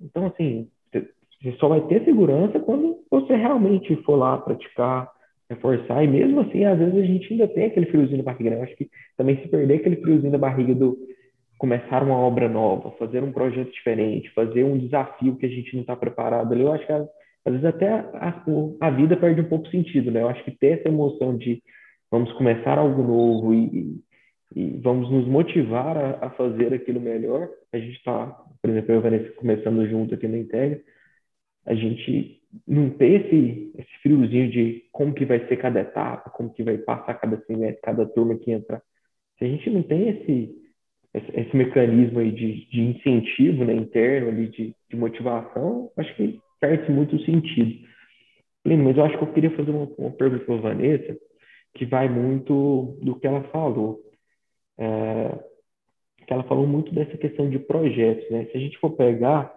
[0.00, 5.12] Então, assim, você só vai ter segurança quando você realmente for lá praticar,
[5.50, 6.02] reforçar.
[6.02, 8.48] E mesmo assim, às vezes a gente ainda tem aquele friozinho na barriga.
[8.48, 8.56] Né?
[8.56, 8.88] Eu acho que
[9.18, 10.96] também se perder aquele friozinho na barriga do
[11.58, 15.82] começar uma obra nova, fazer um projeto diferente, fazer um desafio que a gente não
[15.82, 17.06] está preparado ali, eu acho que às
[17.44, 18.42] vezes até a,
[18.80, 20.22] a, vida perde um pouco sentido, né?
[20.22, 21.62] Eu acho que ter essa emoção de
[22.10, 24.00] vamos começar algo novo e,
[24.54, 27.48] e vamos nos motivar a, a, fazer aquilo melhor.
[27.72, 28.26] A gente está,
[28.60, 30.80] por exemplo, eu e a Vanessa começando junto aqui na Integra,
[31.66, 36.52] a gente não ter esse, esse friozinho de como que vai ser cada etapa, como
[36.52, 38.82] que vai passar cada semestre, cada turma que entra.
[39.38, 40.62] Se a gente não tem esse
[41.14, 46.40] esse, esse mecanismo aí de, de incentivo né, interno, ali, de, de motivação, acho que
[46.60, 47.86] perde muito o sentido.
[48.64, 51.16] Mas eu acho que eu queria fazer uma, uma pergunta para a Vanessa,
[51.74, 54.00] que vai muito do que ela falou.
[54.78, 55.38] É,
[56.26, 58.46] que ela falou muito dessa questão de projetos, né?
[58.46, 59.52] Se a gente for pegar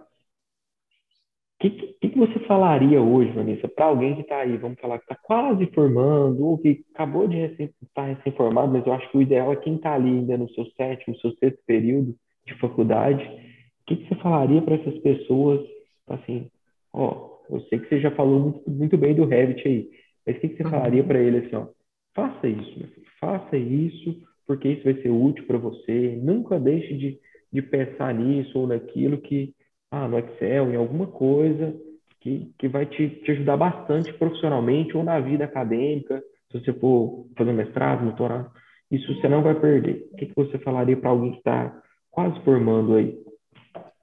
[1.55, 4.97] o que, que, que, você falaria hoje, Vanessa, para alguém que está aí, vamos falar,
[4.97, 9.17] que está quase formando, ou que acabou de estar tá recém-formado, mas eu acho que
[9.17, 12.13] o ideal é quem está ali ainda no seu sétimo, seu sexto período
[12.45, 15.61] de faculdade, o que, que você falaria para essas pessoas,
[16.07, 16.51] assim,
[16.91, 19.89] ó, eu sei que você já falou muito, muito bem do Revit aí,
[20.25, 20.71] mas o que, que você uhum.
[20.71, 21.67] falaria para ele assim, ó,
[22.13, 22.79] faça isso,
[23.19, 27.19] faça isso, porque isso vai ser útil para você, nunca deixe de,
[27.51, 29.53] de pensar nisso ou naquilo que
[29.91, 31.75] ah, no Excel, em alguma coisa
[32.19, 37.27] que, que vai te, te ajudar bastante profissionalmente ou na vida acadêmica, se você for
[37.37, 38.51] fazer mestrado, doutorado,
[38.91, 40.07] isso você não vai perder.
[40.11, 41.81] O que, que você falaria para alguém que está
[42.11, 43.17] quase formando aí?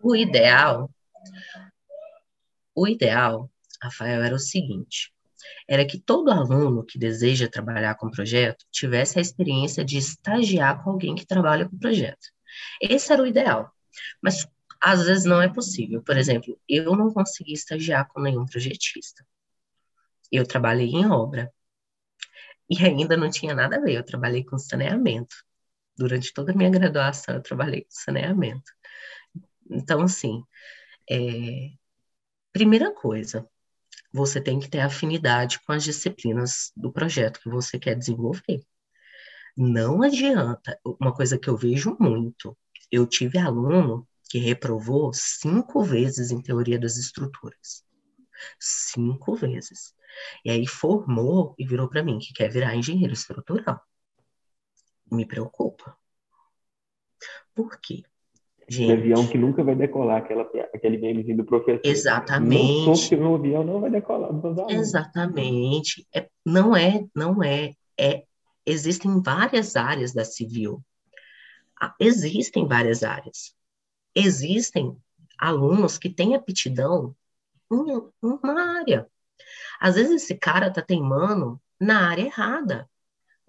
[0.03, 0.91] O ideal,
[2.75, 3.51] o ideal,
[3.81, 5.12] Rafael, era o seguinte,
[5.69, 10.91] era que todo aluno que deseja trabalhar com projeto tivesse a experiência de estagiar com
[10.91, 12.29] alguém que trabalha com projeto.
[12.81, 13.73] Esse era o ideal.
[14.23, 14.47] Mas
[14.81, 16.03] às vezes não é possível.
[16.03, 19.25] Por exemplo, eu não consegui estagiar com nenhum projetista.
[20.31, 21.53] Eu trabalhei em obra.
[22.69, 25.37] E ainda não tinha nada a ver, eu trabalhei com saneamento.
[25.97, 28.73] Durante toda a minha graduação, eu trabalhei com saneamento.
[29.71, 30.43] Então, assim,
[31.11, 31.71] é...
[32.53, 33.49] primeira coisa,
[34.13, 38.63] você tem que ter afinidade com as disciplinas do projeto que você quer desenvolver.
[39.57, 42.57] Não adianta, uma coisa que eu vejo muito,
[42.91, 47.85] eu tive aluno que reprovou cinco vezes em teoria das estruturas.
[48.59, 49.95] Cinco vezes.
[50.45, 53.81] E aí formou e virou para mim que quer virar engenheiro estrutural.
[55.11, 55.97] Me preocupa.
[57.55, 58.03] Por quê?
[58.73, 60.43] Gente, avião que nunca vai decolar, aquela,
[60.75, 61.81] aquele memezinho do professor.
[61.85, 62.87] Exatamente.
[62.87, 64.31] Não que meu avião não vai decolar.
[64.69, 66.07] Exatamente.
[66.15, 68.25] É, não é, não é, é.
[68.65, 70.81] Existem várias áreas da civil.
[71.81, 73.55] Ah, existem várias áreas
[74.15, 74.97] existem
[75.39, 77.15] alunos que têm aptidão
[77.71, 79.07] em uma área.
[79.81, 82.89] Às vezes esse cara está teimando na área errada.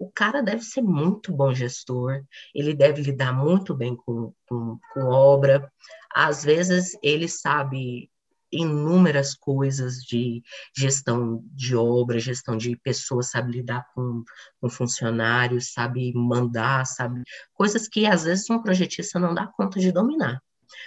[0.04, 2.22] O cara deve ser muito bom gestor,
[2.54, 5.72] ele deve lidar muito bem com, com, com obra.
[6.14, 8.10] Às vezes ele sabe
[8.52, 10.42] inúmeras coisas de
[10.76, 14.22] gestão de obra, gestão de pessoas, sabe lidar com,
[14.60, 17.22] com funcionários, sabe mandar, sabe
[17.54, 20.40] coisas que às vezes um projetista não dá conta de dominar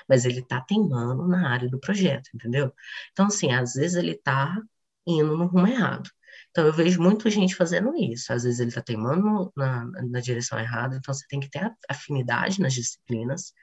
[0.07, 2.73] mas ele está teimando na área do projeto, entendeu?
[3.11, 4.61] Então, assim, às vezes ele está
[5.05, 6.09] indo no rumo errado.
[6.51, 8.33] Então, eu vejo muita gente fazendo isso.
[8.33, 12.59] Às vezes ele está teimando na, na direção errada, então você tem que ter afinidade
[12.59, 13.53] nas disciplinas.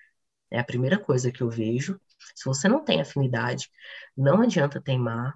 [0.50, 2.00] É a primeira coisa que eu vejo.
[2.34, 3.68] Se você não tem afinidade,
[4.16, 5.34] não adianta teimar,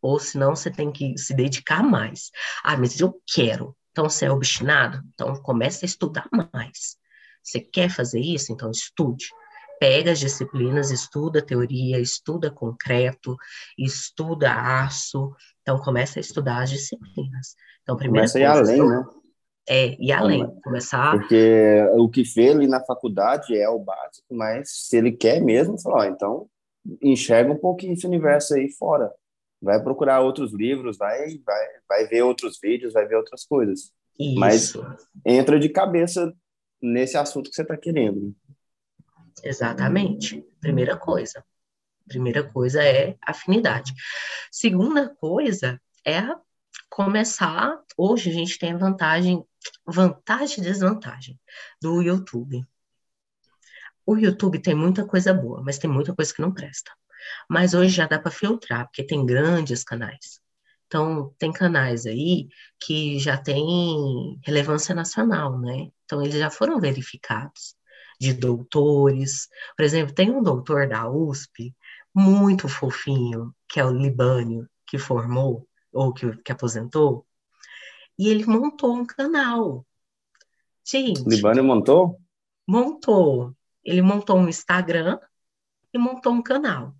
[0.00, 2.30] ou senão você tem que se dedicar mais.
[2.62, 3.76] Ah, mas eu quero.
[3.90, 5.02] Então você é obstinado?
[5.14, 6.96] Então comece a estudar mais.
[7.42, 8.52] Você quer fazer isso?
[8.52, 9.26] Então estude
[9.80, 13.34] pega as disciplinas, estuda teoria, estuda concreto,
[13.78, 17.56] estuda aço, então começa a estudar as disciplinas.
[17.82, 19.04] Então, primeiro começa a ir além, né?
[19.66, 21.18] É, e além, começar...
[21.18, 25.80] Porque o que fez ali na faculdade é o básico, mas se ele quer mesmo,
[25.80, 26.46] fala, ó, então
[27.02, 29.10] enxerga um pouquinho esse universo aí fora.
[29.60, 33.92] vai procurar outros livros, vai, vai, vai ver outros vídeos, vai ver outras coisas.
[34.18, 34.38] Isso.
[34.38, 34.72] Mas
[35.24, 36.32] entra de cabeça
[36.80, 38.34] nesse assunto que você está querendo.
[39.42, 40.44] Exatamente.
[40.60, 41.44] Primeira coisa.
[42.06, 43.94] Primeira coisa é afinidade.
[44.50, 46.22] Segunda coisa é
[46.88, 47.80] começar.
[47.96, 49.44] Hoje a gente tem a vantagem,
[49.86, 51.38] vantagem e desvantagem
[51.80, 52.66] do YouTube.
[54.04, 56.90] O YouTube tem muita coisa boa, mas tem muita coisa que não presta.
[57.48, 60.40] Mas hoje já dá para filtrar, porque tem grandes canais.
[60.86, 62.48] Então, tem canais aí
[62.80, 65.92] que já têm relevância nacional, né?
[66.04, 67.76] Então, eles já foram verificados
[68.20, 69.48] de doutores.
[69.76, 71.74] Por exemplo, tem um doutor da USP,
[72.14, 77.26] muito fofinho, que é o Libânio, que formou, ou que, que aposentou,
[78.18, 79.86] e ele montou um canal.
[80.84, 81.22] Gente.
[81.26, 82.20] Libânio montou?
[82.68, 83.56] Montou.
[83.82, 85.18] Ele montou um Instagram
[85.90, 86.94] e montou um canal.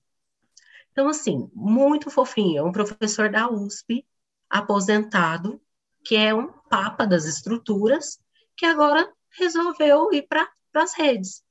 [0.91, 2.59] Então, assim, muito fofinho.
[2.59, 4.07] É um professor da USP,
[4.49, 5.61] aposentado,
[6.03, 8.19] que é um papa das estruturas,
[8.57, 11.43] que agora resolveu ir para as redes.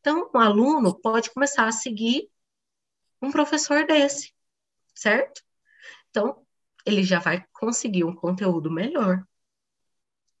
[0.00, 2.30] Então, um aluno pode começar a seguir
[3.22, 4.32] um professor desse,
[4.94, 5.42] certo?
[6.10, 6.44] Então,
[6.84, 9.22] ele já vai conseguir um conteúdo melhor.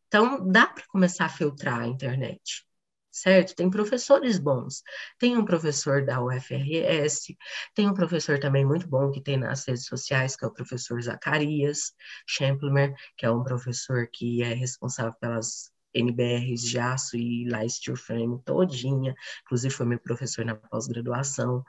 [0.08, 2.66] Então, dá para começar a filtrar a internet
[3.10, 3.54] certo?
[3.54, 4.82] Tem professores bons.
[5.18, 7.36] Tem um professor da UFRS,
[7.74, 11.00] tem um professor também muito bom que tem nas redes sociais, que é o professor
[11.02, 11.92] Zacarias
[12.26, 17.96] Schempler, que é um professor que é responsável pelas NBRs de aço e lá Steel
[17.96, 21.64] Frame todinha, inclusive foi meu professor na pós-graduação.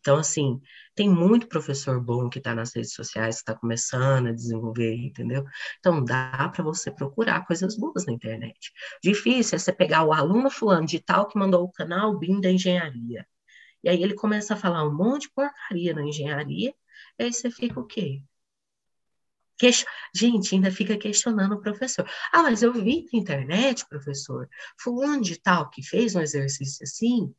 [0.00, 0.60] Então, assim,
[0.96, 5.44] tem muito professor bom que está nas redes sociais, que está começando a desenvolver, entendeu?
[5.78, 8.72] Então, dá para você procurar coisas boas na internet.
[9.02, 12.50] Difícil é você pegar o aluno fulano de tal que mandou o canal BIM da
[12.50, 13.26] engenharia.
[13.84, 16.74] E aí ele começa a falar um monte de porcaria na engenharia,
[17.18, 18.22] e aí você fica o quê?
[20.14, 22.08] Gente, ainda fica questionando o professor.
[22.32, 24.48] Ah, mas eu vi na internet, professor,
[24.78, 27.34] fulano de tal que fez um exercício assim,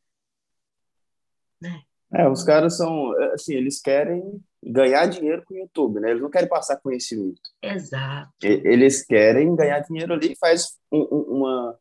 [1.60, 1.82] né?
[2.12, 6.10] É, os caras são, assim, eles querem ganhar dinheiro com o YouTube, né?
[6.10, 7.40] Eles não querem passar conhecimento.
[7.60, 8.30] Exato.
[8.40, 11.78] Eles querem ganhar dinheiro ali, faz um, uma,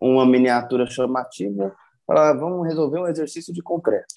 [0.00, 1.74] uma miniatura chamativa,
[2.06, 4.14] fala, ah, vamos resolver um exercício de concreto.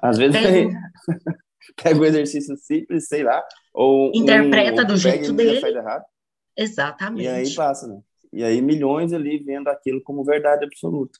[0.00, 0.66] Às vezes é.
[1.82, 3.44] pega um exercício simples, sei lá,
[3.76, 5.60] ou interpreta um, do jeito dele.
[6.56, 7.24] Exatamente.
[7.24, 8.00] E aí passa, né?
[8.32, 11.18] E aí milhões ali vendo aquilo como verdade absoluta.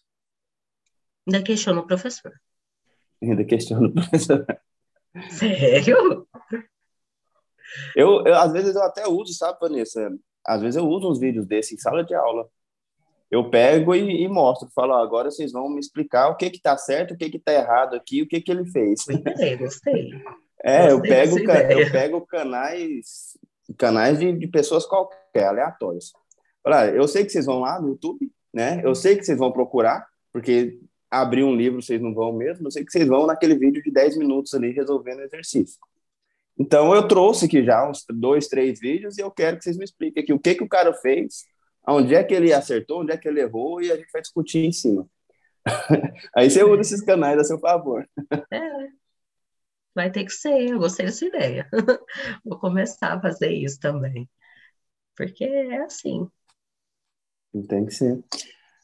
[1.27, 2.33] Ainda questiona o professor.
[3.23, 4.47] Ainda questiono o professor.
[5.31, 6.27] Sério?
[7.95, 10.11] Eu, eu, às vezes, eu até uso, sabe, Vanessa?
[10.47, 12.49] Às vezes eu uso uns vídeos desses em sala de aula.
[13.31, 16.61] Eu pego e, e mostro, falo, ó, agora vocês vão me explicar o que que
[16.61, 19.05] tá certo, o que que tá errado aqui, o que que ele fez.
[19.05, 20.11] Gostei, gostei.
[20.65, 23.39] É, eu pego, eu pego canais,
[23.77, 26.13] canais de, de pessoas qualquer, aleatórios.
[26.65, 28.81] Olha, eu sei que vocês vão lá no YouTube, né?
[28.85, 30.79] Eu sei que vocês vão procurar, porque
[31.11, 33.91] abrir um livro vocês não vão mesmo, eu sei que vocês vão naquele vídeo de
[33.91, 35.79] 10 minutos ali resolvendo o exercício.
[36.59, 39.85] Então, eu trouxe aqui já uns dois, três vídeos e eu quero que vocês me
[39.85, 41.45] expliquem aqui o que, que o cara fez,
[41.87, 44.65] onde é que ele acertou, onde é que ele errou e a gente vai discutir
[44.65, 45.07] em cima.
[46.35, 48.09] Aí você usa esses canais a seu favor.
[48.51, 48.61] É,
[49.97, 51.67] vai ter que ser, eu gostei dessa ideia.
[52.45, 54.29] Vou começar a fazer isso também.
[55.17, 56.29] Porque é assim.
[57.67, 58.23] Tem que ser.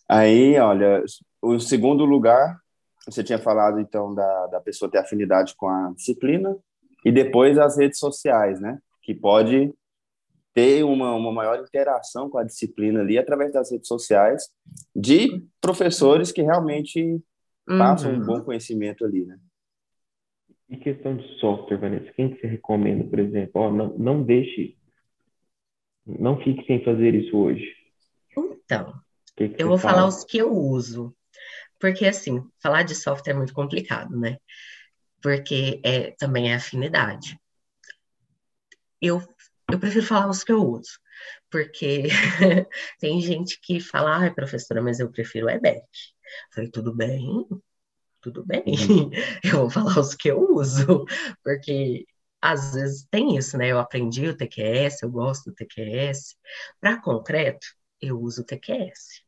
[0.08, 1.04] Aí, olha,
[1.42, 2.58] o segundo lugar,
[3.06, 6.56] você tinha falado então da, da pessoa ter afinidade com a disciplina
[7.04, 8.78] e depois as redes sociais, né?
[9.02, 9.70] Que pode
[10.54, 14.48] ter uma, uma maior interação com a disciplina ali através das redes sociais
[14.96, 17.22] de professores que realmente
[17.66, 18.18] passam uhum.
[18.18, 19.38] um bom conhecimento ali, né?
[20.72, 23.60] E questão de software, Vanessa, quem que você recomenda, por exemplo?
[23.60, 24.74] Oh, não, não deixe,
[26.06, 27.76] não fique sem fazer isso hoje.
[28.34, 28.94] Então,
[29.36, 29.96] que que eu vou fala?
[29.96, 31.14] falar os que eu uso.
[31.78, 34.38] Porque, assim, falar de software é muito complicado, né?
[35.20, 37.38] Porque é, também é afinidade.
[38.98, 39.20] Eu,
[39.70, 40.98] eu prefiro falar os que eu uso.
[41.50, 42.04] Porque
[42.98, 45.84] tem gente que fala, ai, professora, mas eu prefiro o EBEC.
[46.50, 47.46] Falei, tudo bem,
[48.22, 48.64] tudo bem.
[48.66, 49.10] Uhum.
[49.44, 51.04] Eu vou falar os que eu uso.
[51.42, 52.06] Porque
[52.40, 53.68] às vezes tem isso, né?
[53.68, 56.36] Eu aprendi o TQS, eu gosto do TQS.
[56.80, 57.66] Para concreto,
[58.00, 59.22] eu uso o TQS.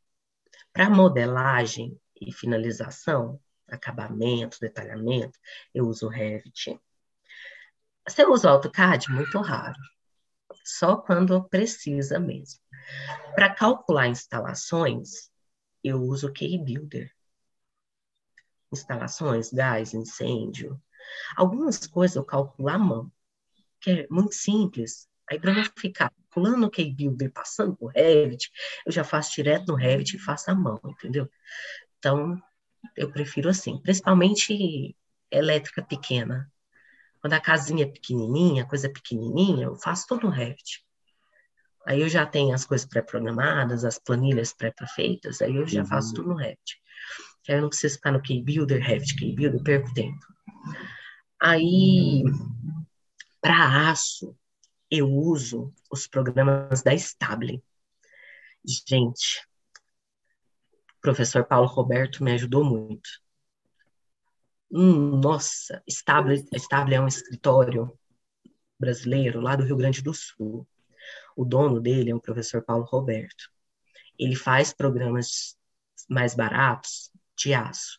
[0.73, 5.39] Para modelagem, e finalização, acabamento, detalhamento,
[5.73, 6.79] eu uso o Revit.
[8.07, 9.11] Você usa o AutoCAD?
[9.11, 9.79] Muito raro.
[10.65, 12.61] Só quando precisa mesmo.
[13.35, 15.31] Para calcular instalações,
[15.83, 17.11] eu uso o KeyBuilder.
[18.75, 20.81] Instalações, gás, incêndio.
[21.37, 23.11] Algumas coisas eu calculo à mão,
[23.81, 25.09] que é muito simples.
[25.31, 28.51] Aí, para não ficar pulando o K-Builder, passando por Revit,
[28.85, 31.29] eu já faço direto no Revit e faço a mão, entendeu?
[31.99, 32.41] Então,
[32.97, 34.95] eu prefiro assim, principalmente
[35.31, 36.51] elétrica pequena.
[37.21, 40.85] Quando a casinha é pequenininha, coisa pequenininha, eu faço tudo no Revit.
[41.87, 45.87] Aí eu já tenho as coisas pré-programadas, as planilhas pré-feitas, aí eu já uhum.
[45.87, 46.81] faço tudo no Revit.
[47.47, 50.27] Eu não preciso ficar no K-Builder, Revit, K-Builder, perco tempo.
[51.41, 52.23] Aí,
[53.41, 54.35] para aço,
[54.91, 57.63] eu uso os programas da Stable.
[58.65, 59.47] Gente,
[60.97, 63.11] o professor Paulo Roberto me ajudou muito.
[64.73, 67.93] Hum, nossa, Stable, Stable é um escritório
[68.81, 70.67] brasileiro lá do Rio Grande do Sul.
[71.37, 73.51] O dono dele é o professor Paulo Roberto.
[74.19, 75.59] Ele faz programas
[76.09, 77.99] mais baratos de aço.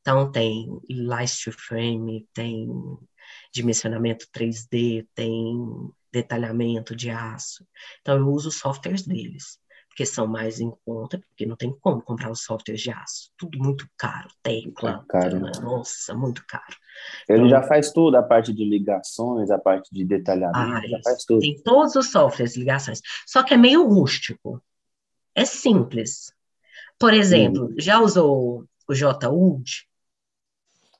[0.00, 2.68] Então, tem Light to Frame, tem
[3.52, 7.66] dimensionamento 3D, tem detalhamento de aço.
[8.00, 9.58] Então, eu uso os softwares deles,
[9.88, 13.30] porque são mais em conta, porque não tem como comprar os softwares de aço.
[13.38, 15.52] Tudo muito caro, tecla, caro, né?
[15.62, 16.76] nossa, muito caro.
[17.28, 21.00] Ele então, já faz tudo, a parte de ligações, a parte de detalhamento, ah, já
[21.02, 21.40] faz tudo.
[21.40, 23.00] Tem todos os softwares, ligações.
[23.26, 24.62] Só que é meio rústico.
[25.34, 26.32] É simples.
[26.98, 27.74] Por exemplo, hum.
[27.78, 29.86] já usou o JUD?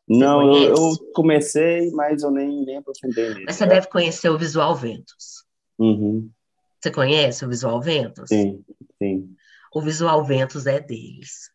[0.09, 3.45] Não, eu, eu, comecei, mas eu nem, nem aprofundei nele.
[3.47, 5.45] Mas você deve conhecer o Visual Ventos.
[5.78, 6.30] Uhum.
[6.78, 8.28] Você conhece o Visual Ventos?
[8.28, 8.62] Sim,
[8.99, 9.35] sim.
[9.72, 11.51] O Visual Ventos é deles.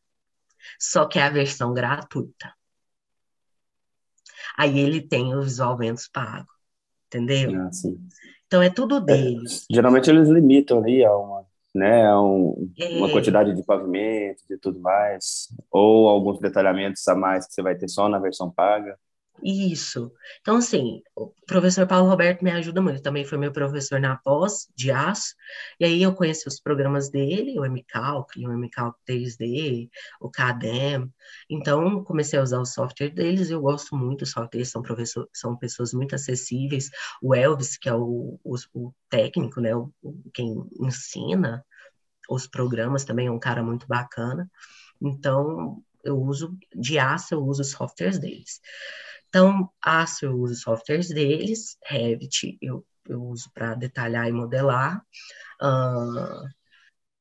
[0.80, 2.54] Só que é a versão gratuita.
[4.58, 6.52] Aí ele tem o Visual Ventos pago.
[7.08, 7.52] Entendeu?
[7.56, 7.70] Ah.
[8.48, 9.68] Então é tudo deles.
[9.70, 11.39] É, geralmente eles limitam ali a uma
[11.74, 12.98] né, um, é.
[12.98, 17.76] uma quantidade de pavimentos e tudo mais, ou alguns detalhamentos a mais que você vai
[17.76, 18.98] ter só na versão paga.
[19.44, 20.12] Isso.
[20.42, 23.02] Então, assim, o professor Paulo Roberto me ajuda muito.
[23.02, 25.34] Também foi meu professor na pós de aço.
[25.80, 31.12] E aí eu conheci os programas dele, o MCalc, o MCalc 3D, o CADEM.
[31.50, 33.50] Então, comecei a usar o software deles.
[33.50, 36.90] Eu gosto muito dos softwares, são, professor, são pessoas muito acessíveis.
[37.22, 39.92] O Elvis, que é o, o, o técnico, né, o,
[40.34, 41.66] quem ensina
[42.30, 44.50] os programas, também é um cara muito bacana.
[45.02, 48.62] Então, eu uso de aço, eu uso os softwares deles.
[49.30, 55.04] Então, Aço eu uso softwares deles, Revit eu, eu uso para detalhar e modelar,
[55.62, 56.48] uh,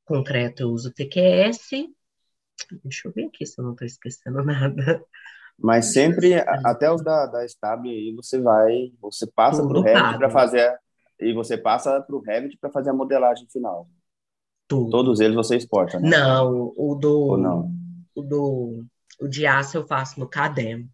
[0.05, 1.69] concreto eu uso TQS,
[2.83, 5.05] deixa eu ver aqui se eu não estou esquecendo nada.
[5.59, 6.35] Mas sempre,
[6.65, 10.79] até os da, da Stable aí, você vai, você passa para o Revit para fazer,
[11.21, 13.89] e você passa para o Revit para fazer a modelagem final.
[14.67, 14.91] Tudo.
[14.91, 16.09] Todos eles você exporta, né?
[16.09, 17.21] Não, o do...
[17.21, 17.71] Ou não?
[18.15, 18.85] O do...
[19.21, 20.89] O de aço eu faço no Cadem.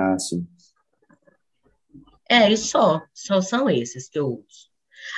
[0.00, 0.48] Ah, sim.
[2.28, 3.02] É, e só.
[3.12, 4.70] Só são esses que eu uso.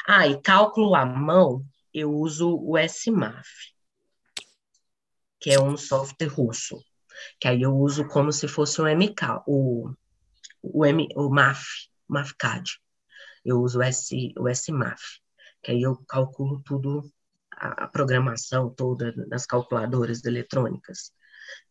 [0.08, 1.64] Ah, e cálculo à mão,
[1.94, 3.48] eu uso o SMAF,
[5.38, 6.82] que é um software russo.
[7.40, 9.94] Que aí eu uso como se fosse o MK, o,
[10.60, 11.64] o, M, o MAF,
[12.08, 12.80] MAFCAD.
[13.44, 15.20] Eu uso o, S, o SMAF,
[15.62, 17.08] que aí eu calculo tudo,
[17.56, 21.12] a, a programação toda nas calculadoras eletrônicas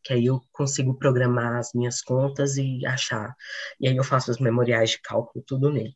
[0.04, 3.36] que aí eu consigo programar as minhas contas e achar.
[3.80, 5.96] E aí eu faço os memoriais de cálculo, tudo nele.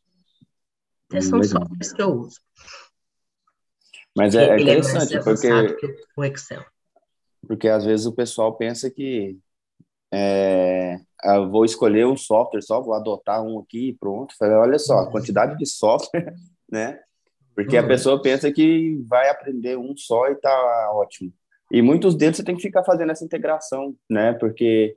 [1.12, 2.40] Esses são softwares que eu uso.
[4.16, 5.48] Mas é, é interessante, é porque...
[6.16, 6.64] o Excel.
[7.46, 9.38] Porque às vezes o pessoal pensa que
[10.12, 14.34] é, eu vou escolher um software só, vou adotar um aqui e pronto.
[14.38, 16.34] Falei, olha só, a quantidade de software,
[16.70, 16.98] né?
[17.54, 17.88] Porque a uhum.
[17.88, 21.32] pessoa pensa que vai aprender um só e tá ótimo.
[21.70, 24.32] E muitos deles você tem que ficar fazendo essa integração, né?
[24.34, 24.96] Porque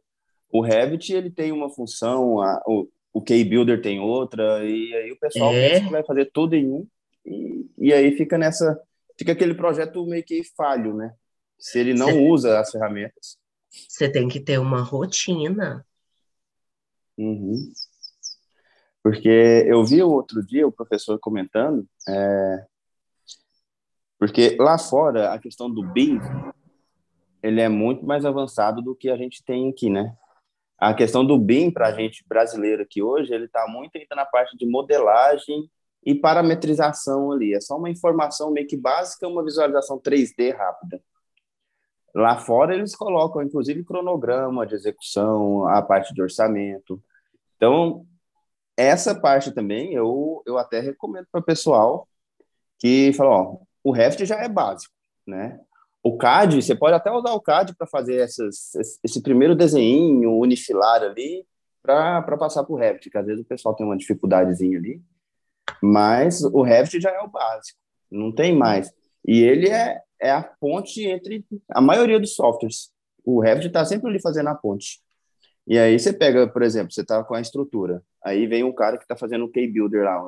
[0.51, 5.19] o Revit ele tem uma função, a, o, o K-Builder tem outra, e aí o
[5.19, 5.69] pessoal é.
[5.69, 6.87] pensa que vai fazer tudo em um,
[7.25, 8.79] e, e aí fica nessa.
[9.17, 11.13] Fica aquele projeto meio que falho, né?
[11.57, 12.27] Se ele não Cê...
[12.29, 13.37] usa as ferramentas.
[13.69, 15.85] Você tem que ter uma rotina.
[17.17, 17.71] Uhum.
[19.03, 22.65] Porque eu vi o outro dia o professor comentando, é,
[24.17, 26.19] porque lá fora a questão do BIM
[27.41, 30.15] ele é muito mais avançado do que a gente tem aqui, né?
[30.77, 34.25] A questão do BIM para a gente brasileiro aqui hoje, ele está muito ainda na
[34.25, 35.69] parte de modelagem
[36.05, 37.53] e parametrização ali.
[37.53, 41.01] É só uma informação meio que básica, uma visualização 3D rápida.
[42.15, 47.01] Lá fora eles colocam, inclusive, cronograma de execução, a parte de orçamento.
[47.57, 48.05] Então,
[48.75, 52.07] essa parte também eu, eu até recomendo para o pessoal
[52.79, 54.93] que fala, ó, o Revit já é básico,
[55.27, 55.59] né?
[56.01, 58.73] O CAD, você pode até usar o CAD para fazer essas,
[59.03, 61.45] esse primeiro desenho unifilar ali
[61.81, 65.01] para passar para o Revit, que às vezes o pessoal tem uma dificuldadezinha ali.
[65.81, 67.77] Mas o Revit já é o básico,
[68.09, 68.91] não tem mais.
[69.27, 72.91] E ele é, é a ponte entre a maioria dos softwares.
[73.23, 75.01] O Revit está sempre ali fazendo a ponte.
[75.67, 78.97] E aí você pega, por exemplo, você está com a estrutura, aí vem um cara
[78.97, 80.19] que está fazendo o K-Builder lá,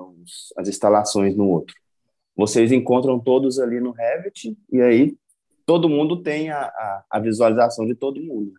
[0.58, 1.74] as instalações no outro.
[2.36, 5.18] Vocês encontram todos ali no Revit e aí
[5.72, 8.52] todo mundo tem a, a, a visualização de todo mundo.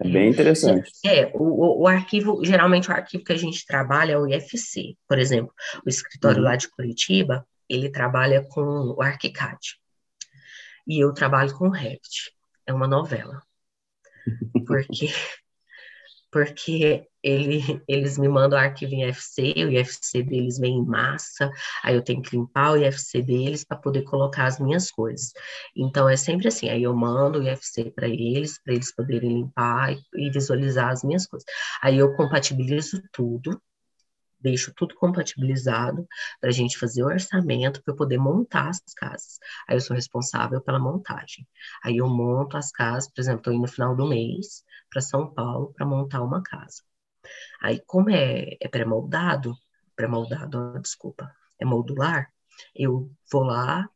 [0.00, 0.90] É bem interessante.
[1.04, 5.16] É, o, o, arquivo, geralmente o arquivo que a gente trabalha é o IFC, por
[5.16, 5.54] exemplo.
[5.86, 6.44] O escritório uhum.
[6.44, 9.78] lá de Curitiba, ele trabalha com o ArchiCAD.
[10.88, 12.32] E eu trabalho com o Revit.
[12.66, 13.40] É uma novela.
[14.66, 15.06] Porque
[16.32, 21.50] porque ele, eles me mandam arquivo em IFC, o IFC deles vem em massa,
[21.82, 25.32] aí eu tenho que limpar o IFC deles para poder colocar as minhas coisas.
[25.76, 29.92] Então é sempre assim, aí eu mando o IFC para eles, para eles poderem limpar
[29.92, 31.46] e, e visualizar as minhas coisas.
[31.82, 33.60] Aí eu compatibilizo tudo,
[34.40, 36.06] deixo tudo compatibilizado
[36.40, 39.38] para a gente fazer o orçamento para eu poder montar as casas.
[39.68, 41.46] Aí eu sou responsável pela montagem.
[41.82, 45.32] Aí eu monto as casas, por exemplo, estou indo no final do mês para São
[45.32, 46.82] Paulo para montar uma casa.
[47.60, 49.54] Aí, como é, é pré-moldado,
[49.94, 52.30] pré-moldado, desculpa, é modular,
[52.74, 53.88] eu vou lá,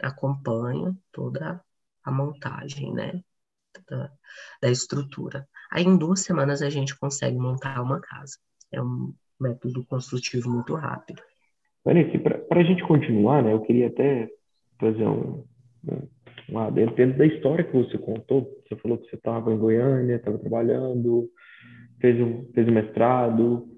[0.00, 1.60] acompanho toda
[2.04, 3.22] a montagem, né,
[3.88, 4.10] da,
[4.62, 5.48] da estrutura.
[5.70, 8.38] Aí, em duas semanas, a gente consegue montar uma casa.
[8.70, 11.22] É um método construtivo muito rápido.
[11.84, 14.28] Vanessa, para a gente continuar, né, eu queria até
[14.78, 15.44] fazer um,
[15.86, 16.08] um,
[16.50, 18.62] um dentro da história que você contou.
[18.68, 21.30] Você falou que você estava em Goiânia, estava trabalhando,
[22.00, 23.68] fez um, fez um mestrado,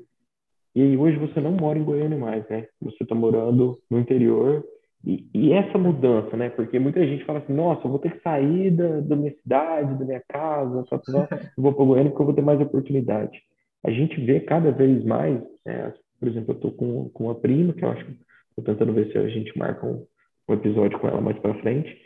[0.74, 2.66] e hoje você não mora em Goiânia mais, né?
[2.80, 4.64] Você está morando no interior.
[5.04, 6.50] E, e, essa mudança, né?
[6.50, 9.98] Porque muita gente fala assim, nossa, eu vou ter que sair da, da minha cidade,
[9.98, 13.40] da minha casa, só, só, eu vou para Goiânia porque eu vou ter mais oportunidade
[13.84, 17.72] a gente vê cada vez mais, né, por exemplo, eu estou com, com uma prima,
[17.72, 18.12] que eu acho que
[18.50, 20.04] estou tentando ver se a gente marca um,
[20.48, 21.96] um episódio com ela mais para frente,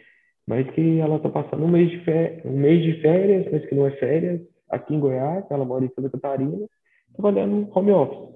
[0.47, 3.75] mas que ela está passando um mês, de férias, um mês de férias, mas que
[3.75, 6.67] não é férias, aqui em Goiás, ela mora em Santa Catarina,
[7.15, 8.35] trabalhando home office.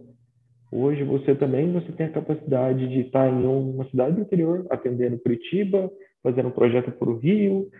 [0.70, 5.18] Hoje você também você tem a capacidade de estar em uma cidade do interior, atendendo
[5.18, 5.90] Curitiba,
[6.22, 7.70] fazendo um projeto para o Rio,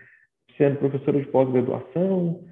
[0.57, 2.43] sendo professora de pós-graduação,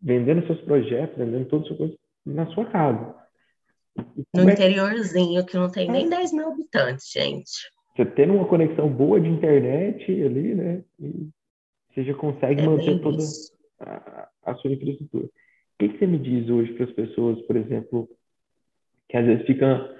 [0.00, 3.14] vendendo seus projetos, vendendo todas as coisas na sua casa.
[4.34, 7.70] No é interiorzinho, que não tem nem 10 mil habitantes, gente.
[7.96, 10.84] Você tendo uma conexão boa de internet ali, né?
[10.98, 11.28] E
[11.92, 13.22] você já consegue é manter toda
[13.80, 15.26] a, a, sua infraestrutura.
[15.26, 15.30] O
[15.78, 18.08] que, você me diz hoje para as pessoas, por exemplo,
[19.08, 19.92] que às vezes ficam.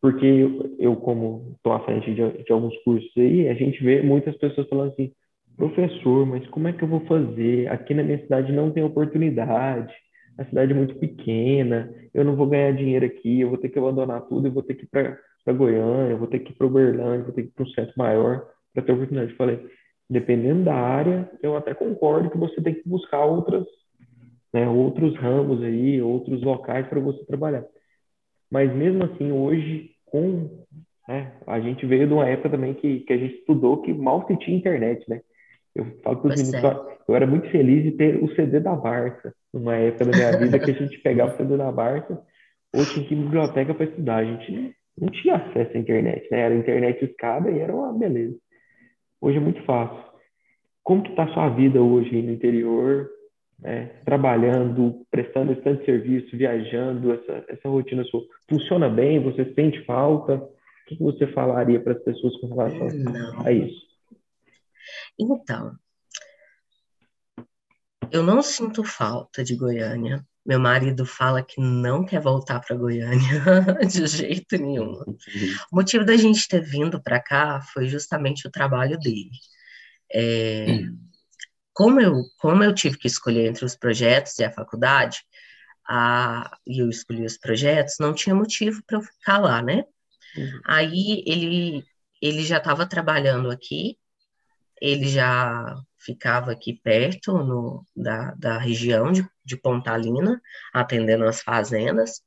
[0.00, 4.02] Porque eu, eu como estou à frente de, de alguns cursos aí, a gente vê
[4.02, 5.12] muitas pessoas falando assim:
[5.56, 7.68] professor, mas como é que eu vou fazer?
[7.68, 9.94] Aqui na minha cidade não tem oportunidade
[10.40, 13.78] a cidade é muito pequena, eu não vou ganhar dinheiro aqui, eu vou ter que
[13.78, 16.66] abandonar tudo, eu vou ter que ir para Goiânia, eu vou ter que ir para
[16.66, 19.32] Uberlândia, vou ter que ir para um centro maior para ter oportunidade.
[19.32, 19.66] Eu falei,
[20.08, 23.66] dependendo da área, eu até concordo que você tem que buscar outras,
[24.52, 27.64] né, outros ramos aí, outros locais para você trabalhar.
[28.50, 30.64] Mas mesmo assim, hoje, com
[31.10, 34.26] né, a gente veio de uma época também que, que a gente estudou que mal
[34.26, 35.20] se tinha internet, né?
[35.74, 36.96] Eu falo para os meninos, é.
[37.08, 40.58] eu era muito feliz de ter o CD da Barça, numa época da minha vida
[40.58, 42.20] que a gente pegava o CD da Barça,
[42.74, 44.16] ou tinha que ir biblioteca para estudar.
[44.18, 46.40] A gente não tinha acesso à internet, né?
[46.40, 48.36] Era internet escada e era uma beleza.
[49.20, 50.10] Hoje é muito fácil.
[50.82, 53.08] Como que está a sua vida hoje no interior,
[53.60, 53.86] né?
[54.04, 58.22] trabalhando, prestando esse serviço, viajando, essa, essa rotina sua?
[58.48, 59.22] Funciona bem?
[59.22, 60.34] Você sente falta?
[60.34, 60.48] O
[60.86, 63.46] que, você falaria para as pessoas com relação não.
[63.46, 63.80] a isso?
[65.18, 65.76] Então,
[68.10, 70.24] eu não sinto falta de Goiânia.
[70.44, 73.44] Meu marido fala que não quer voltar para Goiânia
[73.86, 74.94] de jeito nenhum.
[75.70, 79.30] O motivo da gente ter vindo para cá foi justamente o trabalho dele.
[80.12, 80.80] É,
[81.72, 85.18] como, eu, como eu tive que escolher entre os projetos e a faculdade,
[85.88, 89.84] a, e eu escolhi os projetos, não tinha motivo para eu ficar lá, né?
[90.36, 90.60] Uhum.
[90.66, 91.84] Aí ele,
[92.22, 93.98] ele já estava trabalhando aqui,
[94.80, 100.40] ele já ficava aqui perto no, da, da região de, de Pontalina,
[100.72, 102.22] atendendo as fazendas,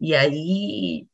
[0.00, 1.06] e aí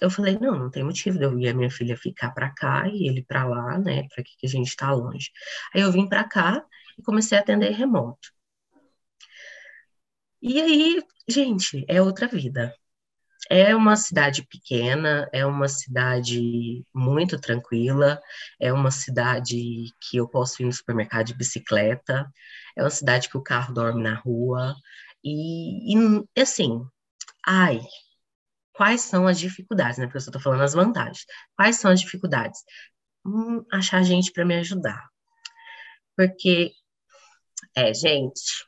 [0.00, 2.88] eu falei, não, não tem motivo de eu e a minha filha ficar para cá
[2.88, 5.30] e ele para lá, né, para que, que a gente está longe.
[5.74, 6.64] Aí eu vim para cá
[6.98, 8.30] e comecei a atender remoto.
[10.42, 12.74] E aí, gente, é outra vida.
[13.50, 18.20] É uma cidade pequena, é uma cidade muito tranquila,
[18.60, 22.30] é uma cidade que eu posso ir no supermercado de bicicleta,
[22.76, 24.74] é uma cidade que o carro dorme na rua,
[25.24, 26.84] e, e assim,
[27.46, 27.80] ai,
[28.72, 30.06] quais são as dificuldades, né?
[30.06, 31.26] Porque eu só falando as vantagens.
[31.56, 32.60] Quais são as dificuldades?
[33.26, 35.08] Hum, achar gente para me ajudar.
[36.16, 36.72] Porque,
[37.78, 38.64] é, gente,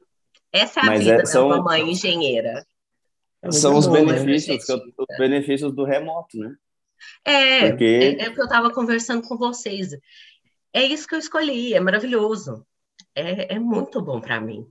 [0.52, 1.48] essa é a Mas vida é, são...
[1.48, 2.66] da mãe engenheira.
[3.42, 4.76] É são os benefícios, né?
[4.98, 6.54] os benefícios do remoto, né?
[7.24, 8.16] É, Porque...
[8.18, 9.90] é, é o que eu estava conversando com vocês.
[10.72, 12.66] É isso que eu escolhi, é maravilhoso.
[13.14, 14.66] É, é muito bom para mim.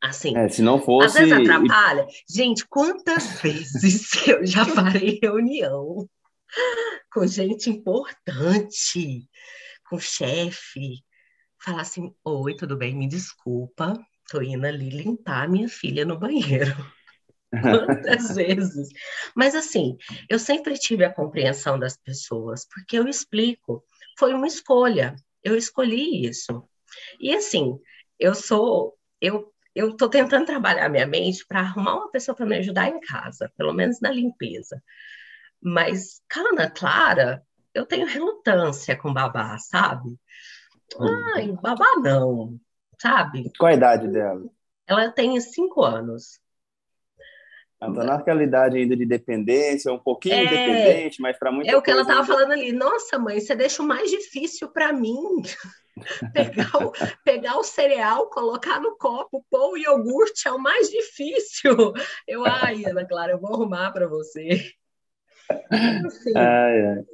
[0.00, 1.06] Assim, é, se não fosse.
[1.06, 2.06] Às vezes atrapalha.
[2.28, 6.08] Gente, quantas vezes eu já parei reunião
[7.10, 9.28] com gente importante,
[9.88, 11.02] com chefe,
[11.62, 12.94] falar assim: Oi, tudo bem?
[12.94, 13.94] Me desculpa,
[14.28, 16.74] tô indo ali limpar minha filha no banheiro.
[17.62, 18.88] Quantas vezes?
[19.36, 19.96] Mas assim,
[20.28, 23.84] eu sempre tive a compreensão das pessoas, porque eu explico.
[24.18, 25.14] Foi uma escolha.
[25.42, 26.66] Eu escolhi isso.
[27.20, 27.78] E assim,
[28.18, 32.58] eu sou, eu eu estou tentando trabalhar minha mente para arrumar uma pessoa para me
[32.58, 34.82] ajudar em casa, pelo menos na limpeza.
[35.62, 37.42] Mas Ana Clara,
[37.72, 40.18] eu tenho relutância com babá, sabe?
[41.34, 42.58] Ai, babá não,
[43.00, 43.50] sabe?
[43.58, 44.42] Qual a idade dela?
[44.86, 46.40] Ela tem cinco anos.
[47.80, 51.76] Ela está naquela idade ainda de dependência, um pouquinho é, independente, mas para muita É
[51.76, 52.70] o que ela estava falando ali.
[52.70, 55.42] Nossa, mãe, você deixa o mais difícil para mim.
[56.32, 56.92] pegar, o,
[57.24, 61.92] pegar o cereal, colocar no copo, pôr o iogurte é o mais difícil.
[62.26, 64.72] Eu, ai, Ana Clara, eu vou arrumar para você.
[65.50, 67.04] Assim, ai, ai.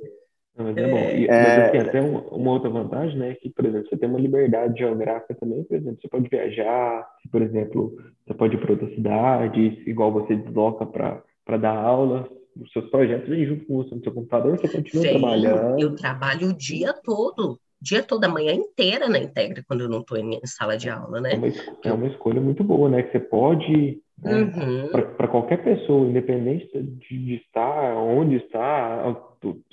[0.65, 0.99] Mas é, bom.
[0.99, 1.43] E, é...
[1.43, 4.79] Mas assim, até uma, uma, outra vantagem, né, que, por exemplo, você tem uma liberdade
[4.79, 7.97] geográfica também, por exemplo, você pode viajar, por exemplo,
[8.27, 12.29] você pode ir para outra cidade, igual você desloca para dar aula,
[12.61, 15.81] os seus projetos vêm junto com você no seu computador, você continua Sim, trabalhando.
[15.81, 20.01] Eu trabalho o dia todo dia todo, a manhã inteira na Integra, quando eu não
[20.01, 21.35] estou em, sala de aula, né?
[21.35, 21.49] É uma,
[21.85, 23.03] é uma escolha muito boa, né?
[23.03, 24.43] Que você pode, né?
[24.43, 24.89] uhum.
[25.17, 29.17] para qualquer pessoa, independente de, de, estar, onde está,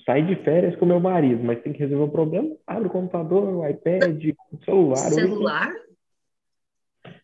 [0.05, 3.43] sair de férias com meu marido, mas tem que resolver um problema, abre o computador,
[3.43, 4.97] o iPad, o celular.
[4.97, 5.73] Celular.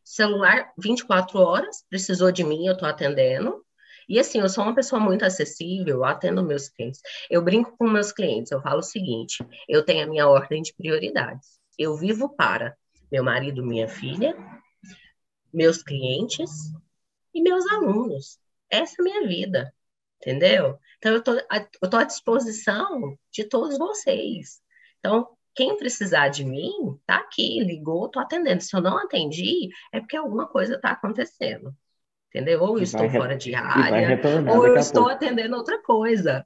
[0.03, 3.63] Celular 24 horas, precisou de mim, eu estou atendendo.
[4.09, 6.99] E assim, eu sou uma pessoa muito acessível, eu atendo meus clientes.
[7.29, 10.73] Eu brinco com meus clientes, eu falo o seguinte: eu tenho a minha ordem de
[10.73, 11.59] prioridades.
[11.77, 12.75] Eu vivo para
[13.11, 14.35] meu marido, minha filha,
[15.53, 16.49] meus clientes
[17.33, 18.39] e meus alunos.
[18.69, 19.73] Essa é a minha vida,
[20.21, 20.77] entendeu?
[20.97, 24.61] Então, eu tô à disposição de todos vocês.
[24.99, 28.61] Então, quem precisar de mim, tá aqui, ligou, tô atendendo.
[28.61, 31.75] Se eu não atendi, é porque alguma coisa está acontecendo
[32.33, 32.61] entendeu?
[32.61, 34.19] Ou estou fora de área,
[34.55, 35.15] ou eu estou pouco.
[35.15, 36.45] atendendo outra coisa,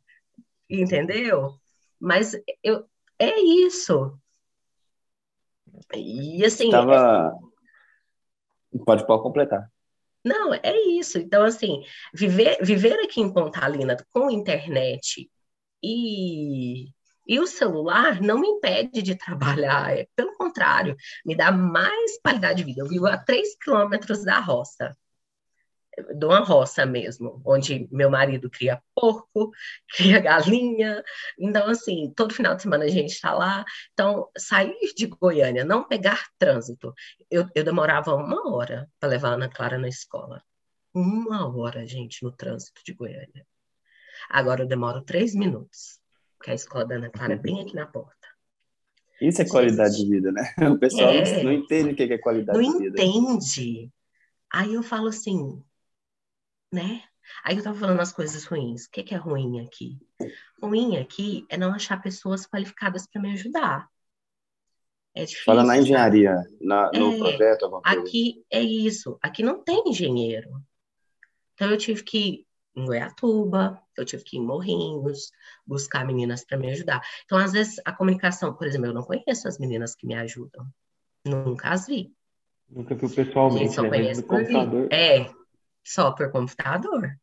[0.70, 1.54] entendeu?
[2.00, 2.86] Mas eu,
[3.20, 4.18] é isso.
[5.94, 6.72] E assim.
[6.72, 7.32] Tava...
[8.84, 9.72] Pode, pode completar.
[10.26, 11.20] Não, é isso.
[11.20, 15.30] Então, assim, viver, viver aqui em Pontalina com internet
[15.84, 16.88] e,
[17.28, 20.96] e o celular não me impede de trabalhar, é, pelo contrário,
[21.26, 22.82] me dá mais qualidade de vida.
[22.82, 24.96] Eu vivo a três quilômetros da roça
[26.16, 29.52] de uma roça mesmo, onde meu marido cria porco,
[29.96, 31.04] cria galinha.
[31.40, 33.66] Então, assim, todo final de semana a gente está lá.
[33.94, 36.94] Então, sair de Goiânia, não pegar trânsito.
[37.30, 40.44] Eu, eu demorava uma hora para levar a Ana Clara na escola.
[40.94, 43.46] Uma hora, gente, no trânsito de Goiânia.
[44.30, 46.00] Agora eu demoro três minutos,
[46.38, 48.16] porque a escola da Ana Clara é bem aqui na porta.
[49.22, 50.54] Isso é qualidade de vida, né?
[50.70, 53.04] O pessoal é, não entende o que é qualidade de vida.
[53.04, 53.92] Não entende.
[54.52, 55.62] Aí eu falo assim,
[56.72, 57.02] né?
[57.44, 58.86] Aí eu tava falando as coisas ruins.
[58.86, 59.98] O que, que é ruim aqui?
[60.62, 63.90] Ruim aqui é não achar pessoas qualificadas para me ajudar.
[65.16, 65.46] É difícil.
[65.46, 67.82] Fala na engenharia, na, no é, projeto.
[67.84, 69.18] Aqui é isso.
[69.22, 70.62] Aqui não tem engenheiro.
[71.54, 72.46] Então eu tive que ir
[72.76, 75.32] em Goiatuba, eu tive que ir em Morrinhos,
[75.66, 77.02] buscar meninas para me ajudar.
[77.24, 80.68] Então, às vezes, a comunicação, por exemplo, eu não conheço as meninas que me ajudam.
[81.26, 82.14] Nunca as vi.
[82.70, 83.90] Nunca viu pessoalmente, só né?
[83.90, 84.90] conheço por computador.
[84.92, 85.32] É,
[85.86, 87.16] só por computador.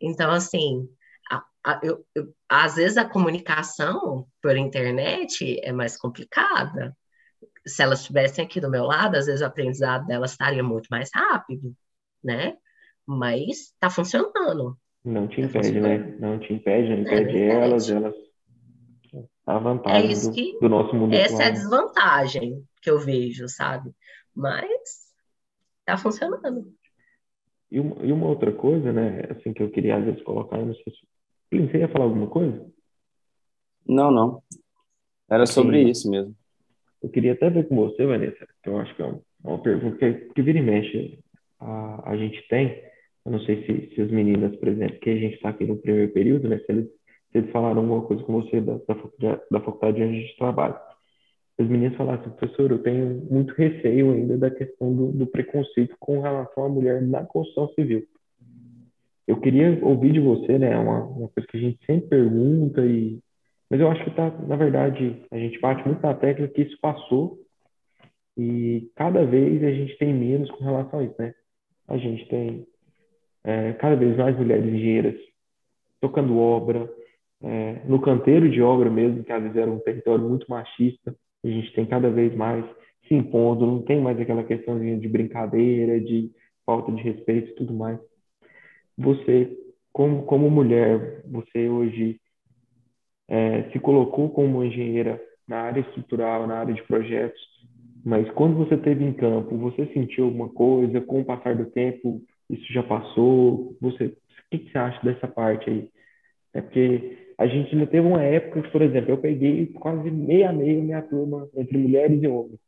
[0.00, 0.88] Então, assim,
[1.30, 6.96] a, a, eu, eu, às vezes a comunicação por internet é mais complicada.
[7.66, 11.10] Se elas estivessem aqui do meu lado, às vezes o aprendizado delas estaria muito mais
[11.14, 11.74] rápido,
[12.22, 12.56] né?
[13.06, 14.78] Mas está funcionando.
[15.04, 15.98] Não te tá impede, tá né?
[16.20, 18.14] Não te impede, não impede é elas, elas.
[19.44, 21.42] A vantagem é isso que, do, do nosso mundo Essa atual.
[21.42, 23.92] é a desvantagem que eu vejo, sabe?
[24.34, 24.70] Mas
[25.80, 26.72] está funcionando.
[27.72, 30.66] E uma, e uma outra coisa, né, assim, que eu queria às vezes colocar, eu
[30.66, 31.66] não sei se...
[31.66, 32.70] você ia falar alguma coisa?
[33.88, 34.42] Não, não.
[35.30, 35.88] Era sobre Sim.
[35.88, 36.34] isso mesmo.
[37.02, 39.96] Eu queria até ver com você, Vanessa, que eu acho que é uma, uma pergunta
[39.96, 41.18] que, que vira e mexe
[41.58, 42.84] a, a gente tem,
[43.24, 45.78] Eu não sei se, se as meninas, por exemplo, que a gente está aqui no
[45.78, 46.58] primeiro período, né?
[46.58, 46.86] Se eles,
[47.30, 50.36] se eles falaram alguma coisa com você da, da, faculdade, da faculdade onde a gente
[50.36, 50.78] trabalha.
[51.58, 55.94] As meninas falaram assim, professor, eu tenho muito receio ainda da questão do, do preconceito
[56.00, 58.04] com relação à mulher na construção civil.
[59.26, 60.76] Eu queria ouvir de você, né?
[60.76, 63.20] Uma, uma coisa que a gente sempre pergunta e
[63.72, 66.78] mas eu acho que tá, na verdade, a gente bate muito na tecla que isso
[66.78, 67.38] passou
[68.36, 71.34] e cada vez a gente tem menos com relação a isso, né?
[71.88, 72.66] A gente tem
[73.42, 75.18] é, cada vez mais mulheres engenheiras
[76.02, 76.86] tocando obra,
[77.42, 81.48] é, no canteiro de obra mesmo, que às vezes era um território muito machista, a
[81.48, 82.64] gente tem cada vez mais
[83.06, 86.30] se impondo, não tem mais aquela questãozinha de brincadeira, de
[86.64, 87.98] falta de respeito e tudo mais.
[88.96, 89.56] Você,
[89.92, 92.20] como, como mulher, você hoje
[93.28, 97.40] é, se colocou como engenheira na área estrutural, na área de projetos,
[98.04, 101.00] mas quando você teve em campo, você sentiu alguma coisa?
[101.00, 102.20] Com o passar do tempo,
[102.50, 103.76] isso já passou?
[103.80, 104.16] Você, o
[104.50, 105.88] que, que você acha dessa parte aí?
[106.52, 110.52] É porque a gente ainda teve uma época, por exemplo, eu peguei quase meia a
[110.52, 112.60] meia minha turma entre mulheres e homens.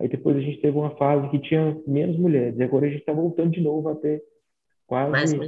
[0.00, 3.00] Aí depois a gente teve uma fase que tinha menos mulheres, e agora a gente
[3.00, 4.20] está voltando de novo a ter
[4.84, 5.38] quase,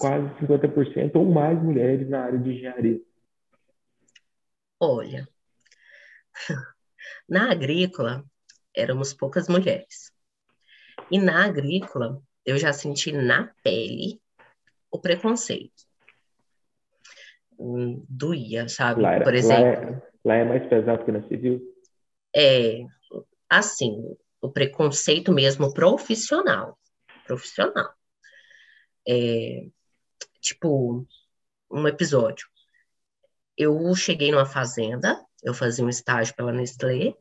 [0.00, 3.00] quase 50% ou mais mulheres na área de engenharia.
[4.80, 5.28] Olha,
[7.28, 8.24] na agrícola
[8.74, 10.10] éramos poucas mulheres.
[11.10, 14.18] E na agrícola eu já senti na pele
[14.90, 15.89] o preconceito.
[18.08, 19.02] Doía, sabe?
[19.02, 19.62] Lá era, Por exemplo.
[19.64, 21.60] Lá é, lá é mais pesado que na civil?
[22.34, 22.84] É,
[23.48, 26.78] assim, o preconceito mesmo profissional.
[27.26, 27.90] Profissional.
[29.06, 29.66] É,
[30.40, 31.06] tipo,
[31.70, 32.50] um episódio
[33.60, 37.14] eu cheguei numa fazenda, eu fazia um estágio pela Nestlé,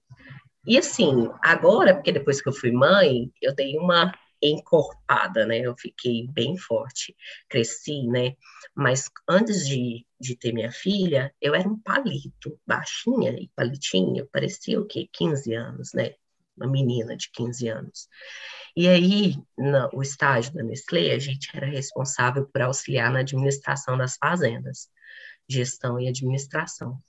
[0.65, 5.59] e assim, agora, porque depois que eu fui mãe, eu dei uma encorpada, né?
[5.59, 7.15] Eu fiquei bem forte,
[7.49, 8.35] cresci, né?
[8.75, 14.79] Mas antes de, de ter minha filha, eu era um palito, baixinha e palitinha, parecia
[14.79, 15.09] o quê?
[15.11, 16.13] 15 anos, né?
[16.57, 18.07] Uma menina de 15 anos.
[18.75, 23.97] E aí, no o estágio da Nestlé, a gente era responsável por auxiliar na administração
[23.97, 24.89] das fazendas
[25.49, 27.01] gestão e administração.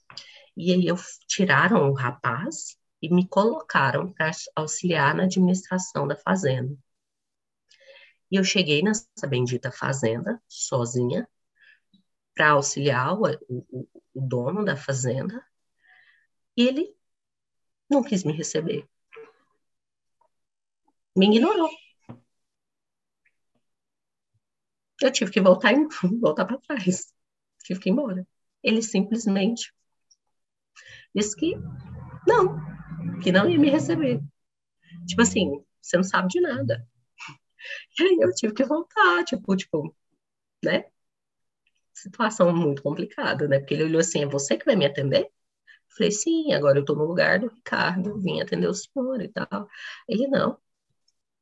[0.57, 0.95] E aí eu
[1.27, 6.75] tiraram o rapaz e me colocaram para auxiliar na administração da fazenda.
[8.31, 11.27] E eu cheguei nessa bendita fazenda sozinha
[12.33, 15.45] para auxiliar o, o, o dono da fazenda
[16.55, 16.95] e ele
[17.89, 18.87] não quis me receber.
[21.15, 21.69] Me ignorou.
[25.01, 25.73] Eu tive que voltar,
[26.21, 27.13] voltar para trás.
[27.63, 28.25] Tive que ir embora.
[28.63, 29.73] Ele simplesmente
[31.13, 31.55] disse que
[32.27, 32.57] não,
[33.19, 34.21] que não ia me receber.
[35.07, 36.87] Tipo assim, você não sabe de nada.
[37.99, 39.95] E aí eu tive que voltar, tipo, tipo,
[40.63, 40.85] né?
[41.93, 43.59] Situação muito complicada, né?
[43.59, 45.29] Porque ele olhou assim, é você que vai me atender?
[45.97, 49.69] Falei, sim, agora eu tô no lugar do Ricardo, vim atender o senhor e tal.
[50.07, 50.57] Ele, não,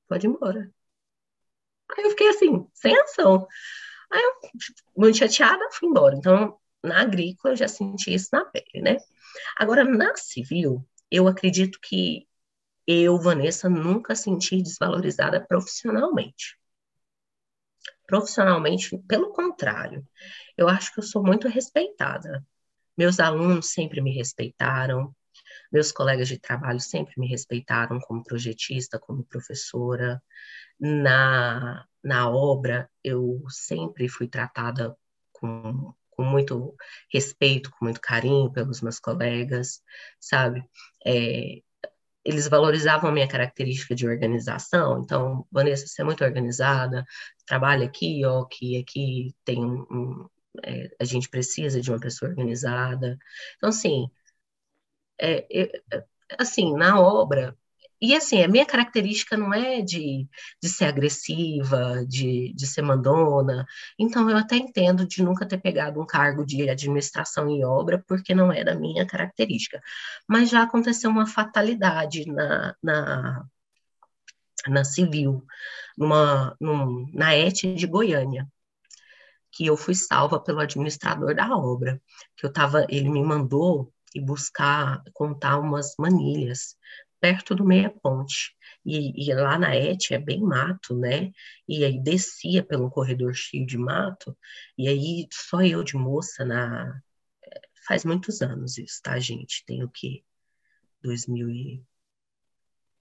[0.07, 0.71] pode ir embora.
[1.97, 3.47] Aí eu fiquei assim, sem ação.
[4.11, 4.33] Aí eu,
[4.97, 6.15] muito chateada, fui embora.
[6.17, 8.97] Então, na agrícola eu já senti isso na pele, né?
[9.57, 12.27] Agora, na civil, eu acredito que
[12.91, 16.57] eu, Vanessa, nunca senti desvalorizada profissionalmente.
[18.07, 20.03] Profissionalmente, pelo contrário,
[20.57, 22.43] eu acho que eu sou muito respeitada.
[22.97, 25.15] Meus alunos sempre me respeitaram,
[25.71, 30.21] meus colegas de trabalho sempre me respeitaram como projetista, como professora.
[30.79, 34.97] Na, na obra, eu sempre fui tratada
[35.31, 36.75] com com muito
[37.09, 39.81] respeito, com muito carinho pelos meus colegas,
[40.19, 40.61] sabe?
[41.05, 41.61] É,
[42.23, 47.05] eles valorizavam a minha característica de organização, então, Vanessa, você é muito organizada,
[47.45, 50.27] trabalha aqui, ó, que aqui tem um,
[50.63, 53.17] é, a gente precisa de uma pessoa organizada.
[53.57, 54.09] Então, assim,
[55.19, 56.05] é, é,
[56.37, 57.57] assim, na obra,
[58.01, 60.27] e assim, a minha característica não é de,
[60.61, 63.65] de ser agressiva, de, de ser mandona.
[63.97, 68.33] Então, eu até entendo de nunca ter pegado um cargo de administração em obra, porque
[68.33, 69.81] não é da minha característica.
[70.27, 73.45] Mas já aconteceu uma fatalidade na, na,
[74.67, 75.45] na civil,
[75.97, 78.47] numa, num, na ET de Goiânia
[79.51, 82.01] que eu fui salva pelo administrador da obra,
[82.37, 86.77] que eu tava, ele me mandou ir buscar, contar umas manilhas
[87.19, 88.55] perto do Meia Ponte.
[88.85, 91.31] E, e, lá na Et é bem mato, né?
[91.67, 94.37] E aí descia pelo corredor cheio de mato,
[94.77, 97.01] e aí só eu de moça na.
[97.87, 99.63] Faz muitos anos isso, tá, gente?
[99.65, 100.23] Tem o quê?
[101.01, 101.83] 2000 e...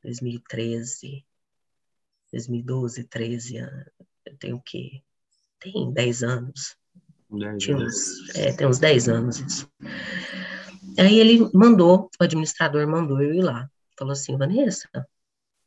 [0.03, 1.27] 2013,
[2.33, 3.87] 2012, 13 anos.
[4.25, 5.03] eu tenho o quê?
[5.61, 6.77] Tem 10 anos.
[7.31, 9.71] 10 uns, é, tem uns 10 anos isso.
[10.99, 13.71] Aí ele mandou, o administrador mandou eu ir lá.
[13.99, 14.89] Falou assim, Vanessa,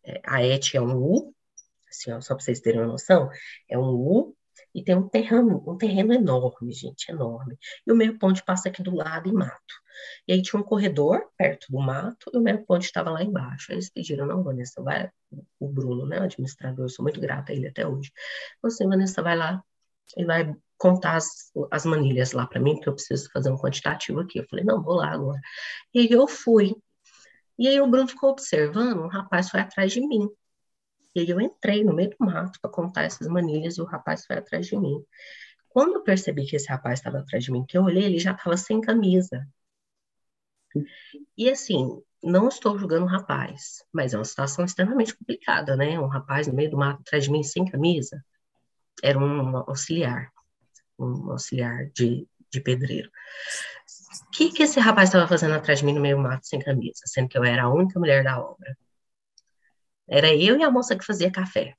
[0.04, 1.34] é, a ET é um U,
[1.90, 3.30] assim, ó, só para vocês terem uma noção,
[3.70, 4.36] é um U
[4.74, 7.58] e tem um terreno, um terreno enorme, gente, enorme.
[7.86, 9.76] E o meio ponte passa aqui do lado em mato.
[10.28, 13.68] E aí tinha um corredor perto do mato e o meio ponte estava lá embaixo.
[13.72, 15.10] Aí eles pediram, não, Vanessa, vai,
[15.60, 18.12] o Bruno, né, o administrador, sou muito grata a ele até hoje.
[18.62, 19.64] Falou assim, Vanessa, vai lá
[20.18, 24.20] e vai contar as, as manilhas lá para mim, porque eu preciso fazer um quantitativo
[24.20, 24.40] aqui.
[24.40, 25.40] Eu falei, não, vou lá agora.
[25.94, 26.76] E aí eu fui.
[27.62, 30.28] E aí o Bruno ficou observando, um rapaz foi atrás de mim.
[31.14, 34.26] E aí eu entrei no meio do mato para contar essas manilhas e o rapaz
[34.26, 35.06] foi atrás de mim.
[35.70, 38.32] Quando eu percebi que esse rapaz estava atrás de mim, que eu olhei, ele já
[38.32, 39.48] estava sem camisa.
[41.38, 46.00] E assim, não estou julgando o rapaz, mas é uma situação extremamente complicada, né?
[46.00, 48.26] Um rapaz no meio do mato atrás de mim sem camisa.
[49.04, 50.32] Era um auxiliar,
[50.98, 53.12] um auxiliar de, de pedreiro.
[54.32, 57.02] Que, que esse rapaz estava fazendo atrás de mim no meio do mato sem camisa,
[57.06, 58.78] sendo que eu era a única mulher da obra?
[60.08, 61.76] Era eu e a moça que fazia café.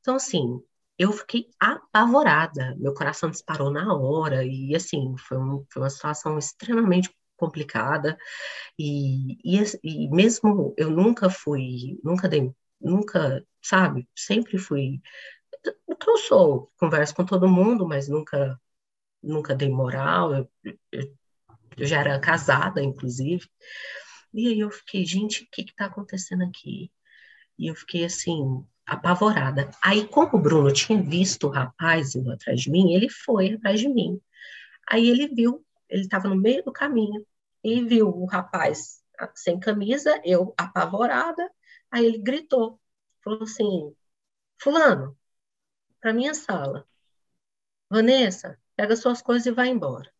[0.00, 0.62] Então, assim,
[0.98, 2.74] eu fiquei apavorada.
[2.78, 4.44] Meu coração disparou na hora.
[4.44, 8.18] E, assim, foi, um, foi uma situação extremamente complicada.
[8.78, 15.00] E, e, e, mesmo eu nunca fui, nunca dei, nunca, sabe, sempre fui
[15.86, 16.70] o que eu sou.
[16.78, 18.60] Converso com todo mundo, mas nunca,
[19.22, 20.34] nunca dei moral.
[20.34, 20.50] Eu,
[20.92, 21.16] eu,
[21.76, 23.46] eu já era casada, inclusive.
[24.32, 26.90] E aí eu fiquei, gente, o que está acontecendo aqui?
[27.58, 29.70] E eu fiquei assim, apavorada.
[29.82, 33.80] Aí, como o Bruno tinha visto o rapaz indo atrás de mim, ele foi atrás
[33.80, 34.20] de mim.
[34.88, 37.24] Aí ele viu, ele estava no meio do caminho,
[37.62, 39.02] e viu o rapaz
[39.34, 41.50] sem camisa, eu apavorada.
[41.90, 42.80] Aí ele gritou,
[43.22, 43.94] falou assim:
[44.60, 45.16] Fulano,
[46.00, 46.86] para minha sala.
[47.90, 50.10] Vanessa, pega suas coisas e vai embora.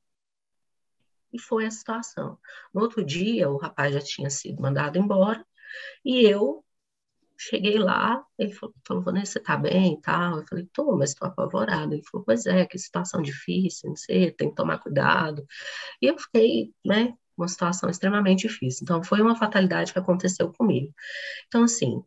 [1.33, 2.39] E foi a situação.
[2.75, 5.47] No outro dia, o rapaz já tinha sido mandado embora
[6.05, 6.63] e eu
[7.39, 10.41] cheguei lá, ele falou, falou Vanessa, você tá bem e tal?
[10.41, 11.95] Eu falei, tô, mas tô apavorada.
[11.95, 15.47] Ele falou, pois é, que situação difícil, não sei, tem que tomar cuidado.
[16.03, 18.81] E eu fiquei, né, uma situação extremamente difícil.
[18.83, 20.93] Então, foi uma fatalidade que aconteceu comigo.
[21.47, 22.05] Então, assim,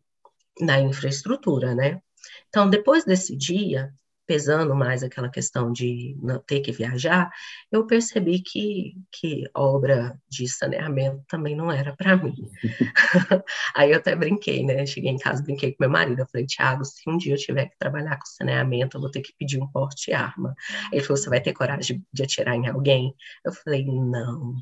[0.60, 2.00] na infraestrutura, né?
[2.48, 3.92] Então, depois desse dia,
[4.26, 7.30] pesando mais aquela questão de não ter que viajar,
[7.70, 12.34] eu percebi que, que obra de saneamento também não era para mim.
[13.74, 14.86] Aí eu até brinquei, né?
[14.86, 16.20] Cheguei em casa, brinquei com meu marido.
[16.20, 19.20] Eu falei, Tiago, se um dia eu tiver que trabalhar com saneamento, eu vou ter
[19.20, 20.54] que pedir um porte de arma.
[20.92, 23.14] Ele falou, você vai ter coragem de, de atirar em alguém?
[23.44, 24.54] Eu falei, não.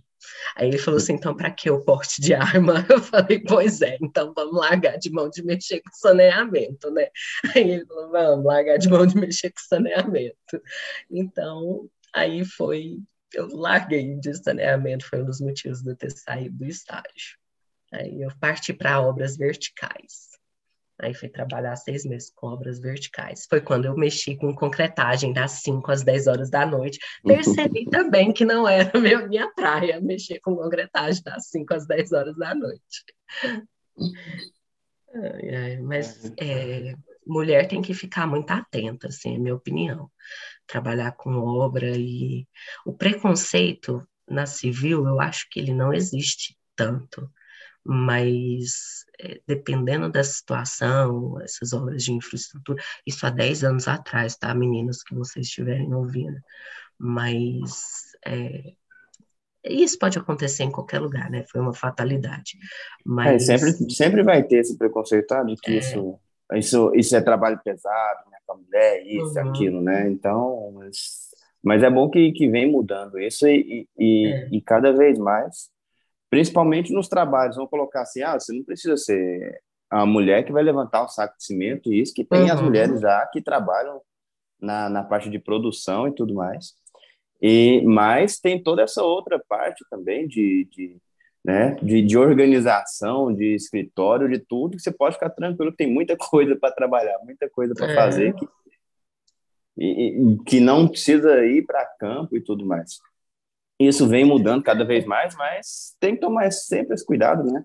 [0.57, 2.75] Aí ele falou assim: então, para que o porte de arma?
[2.91, 7.09] Eu falei: pois é, então vamos largar de mão de mexer com saneamento, né?
[7.55, 10.63] Aí ele falou: vamos largar de mão de mexer com saneamento.
[11.11, 12.99] Então, aí foi,
[13.35, 17.39] eu larguei de saneamento, foi um dos motivos de eu ter saído do estágio.
[17.93, 20.33] Aí eu parti para obras verticais.
[21.03, 23.47] Aí fui trabalhar seis meses com obras verticais.
[23.49, 26.99] Foi quando eu mexi com concretagem das 5 às 10 horas da noite.
[27.25, 32.13] Percebi também que não era minha, minha praia mexer com concretagem das 5 às 10
[32.13, 33.05] horas da noite.
[35.83, 36.95] mas é,
[37.27, 40.11] mulher tem que ficar muito atenta, assim, é minha opinião.
[40.67, 42.47] Trabalhar com obra e
[42.87, 47.29] o preconceito na civil, eu acho que ele não existe tanto
[47.85, 54.55] mas é, dependendo da situação, essas obras de infraestrutura, isso há 10 anos atrás, tá,
[54.55, 56.39] meninas que vocês estiverem ouvindo,
[56.99, 58.73] mas é,
[59.65, 61.45] isso pode acontecer em qualquer lugar, né?
[61.51, 62.59] Foi uma fatalidade.
[63.05, 63.49] Mas...
[63.49, 65.43] É, sempre, sempre vai ter esse preconceito, tá?
[65.43, 65.79] De que é...
[65.79, 66.19] isso,
[66.55, 68.39] isso, isso é trabalho pesado, né?
[68.49, 69.49] A mulher, isso, uhum.
[69.49, 70.11] aquilo, né?
[70.11, 71.31] Então, mas,
[71.63, 74.49] mas é bom que, que vem mudando isso e, e, é.
[74.53, 75.72] e cada vez mais
[76.33, 79.61] principalmente nos trabalhos, vamos colocar assim, ah, você não precisa ser
[79.91, 82.53] a mulher que vai levantar o saco de cimento, isso que tem uhum.
[82.55, 84.01] as mulheres já que trabalham
[84.59, 86.73] na, na parte de produção e tudo mais.
[87.43, 90.97] E mas tem toda essa outra parte também de, de
[91.45, 96.17] né, de, de organização, de escritório, de tudo, que você pode ficar tranquilo, tem muita
[96.31, 97.95] coisa para trabalhar, muita coisa para é.
[97.95, 98.49] fazer que,
[99.77, 103.01] e, e, que não precisa ir para campo e tudo mais.
[103.87, 107.65] Isso vem mudando cada vez mais, mas tem que tomar sempre esse cuidado, né?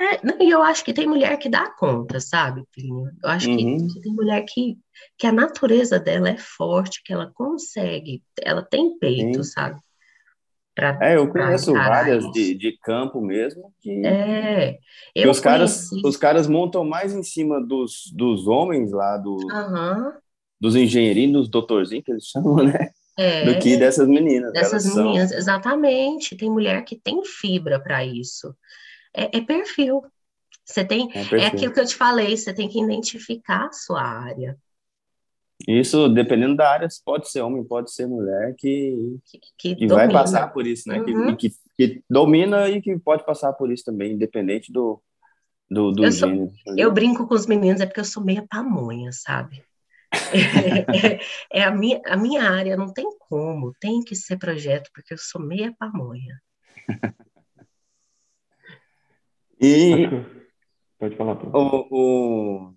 [0.00, 3.10] É, e eu acho que tem mulher que dá conta, sabe, Plínio?
[3.22, 3.56] Eu acho uhum.
[3.88, 4.76] que, tem mulher que,
[5.16, 9.50] que a natureza dela é forte, que ela consegue, ela tem peito, Sim.
[9.50, 9.80] sabe?
[10.74, 14.76] Pra, é, eu conheço várias de, de campo mesmo que, é,
[15.14, 20.12] que os caras os caras montam mais em cima dos, dos homens lá do, uhum.
[20.60, 22.90] dos engenheirinhos, dos doutorzinhos que eles chamam, né?
[23.16, 24.52] É, do que dessas meninas.
[24.52, 25.38] Dessas meninas, são...
[25.38, 26.36] exatamente.
[26.36, 28.54] Tem mulher que tem fibra para isso.
[29.14, 30.02] É, é, perfil.
[30.64, 31.08] Você tem.
[31.12, 34.56] É, é, aquilo que eu te falei, você tem que identificar a sua área.
[35.68, 40.10] Isso, dependendo da área, pode ser homem, pode ser mulher, que, que, que, que vai
[40.10, 40.98] passar por isso, né?
[40.98, 41.36] Uhum.
[41.36, 45.00] Que, que, domina e que pode passar por isso também, independente do,
[45.70, 46.52] do, do eu gênero.
[46.64, 49.62] Sou, eu brinco com os meninos, é porque eu sou meia pamonha, sabe?
[51.52, 55.14] É, é, a, minha, a minha área, não tem como, tem que ser projeto, porque
[55.14, 56.40] eu sou meia pamonha.
[59.60, 60.06] e
[60.98, 61.38] pode falar.
[61.54, 62.74] O, o,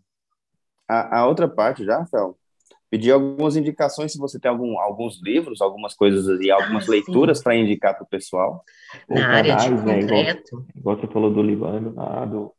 [0.88, 2.38] a, a outra parte já, Fel,
[2.90, 7.42] pedir algumas indicações se você tem algum, alguns livros, algumas coisas e algumas ah, leituras
[7.42, 8.64] para indicar para o pessoal.
[9.10, 10.48] Na área de né, concreto.
[10.48, 12.54] Igual, igual, você falou do Libano, lá do,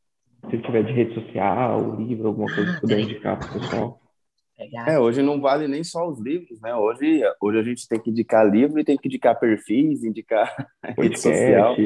[0.50, 4.00] se tiver de rede social, livro, alguma coisa ah, que puder indicar para o pessoal.
[4.88, 6.74] É, hoje não vale nem só os livros, né?
[6.74, 10.52] Hoje, hoje a gente tem que indicar livro e tem que indicar perfis, indicar
[10.98, 11.76] rede social.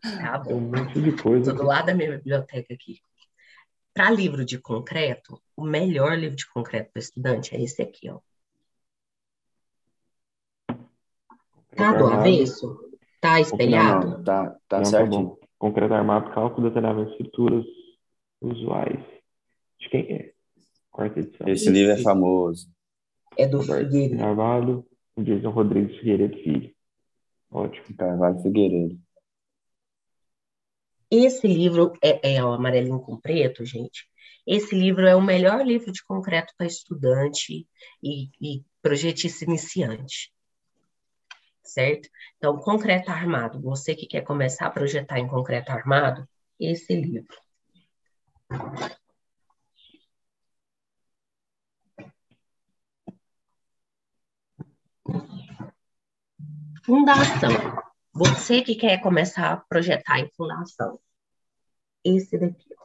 [0.00, 0.54] Tá bom.
[0.54, 1.50] um monte de coisa.
[1.50, 3.00] Estou do lado da minha biblioteca aqui.
[3.92, 8.20] Para livro de concreto, o melhor livro de concreto para estudante é esse aqui, ó.
[11.74, 12.78] Tá do avesso?
[13.20, 14.08] Tá espelhado?
[14.08, 15.30] Não, tá, tá não, certinho.
[15.30, 17.64] Tá concreto armado, cálculo, detalhamento, estruturas
[18.40, 19.00] usuais.
[19.80, 20.33] De quem é?
[20.94, 21.48] Quarta edição.
[21.48, 22.70] Esse livro é famoso.
[23.36, 24.16] É do Figueiredo.
[24.16, 24.86] Carvalho,
[25.18, 26.72] Jason Rodrigues Figueiredo Filho.
[27.50, 27.96] Ótimo.
[27.96, 28.96] Carvalho Figueiredo.
[31.10, 34.08] Esse livro é, é o amarelinho com preto, gente.
[34.46, 37.66] Esse livro é o melhor livro de concreto para estudante
[38.00, 40.32] e, e projetista iniciante.
[41.64, 42.08] Certo?
[42.36, 43.60] Então, concreto armado.
[43.62, 46.24] Você que quer começar a projetar em concreto armado,
[46.60, 47.36] esse livro.
[56.84, 57.50] Fundação.
[58.12, 61.00] Você que quer começar a projetar em fundação.
[62.04, 62.68] Esse daqui.
[62.78, 62.84] Ó.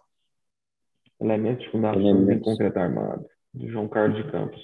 [1.26, 2.36] Elementos de fundação Elementos.
[2.36, 4.62] em concreto armado, de João Carlos de Campos.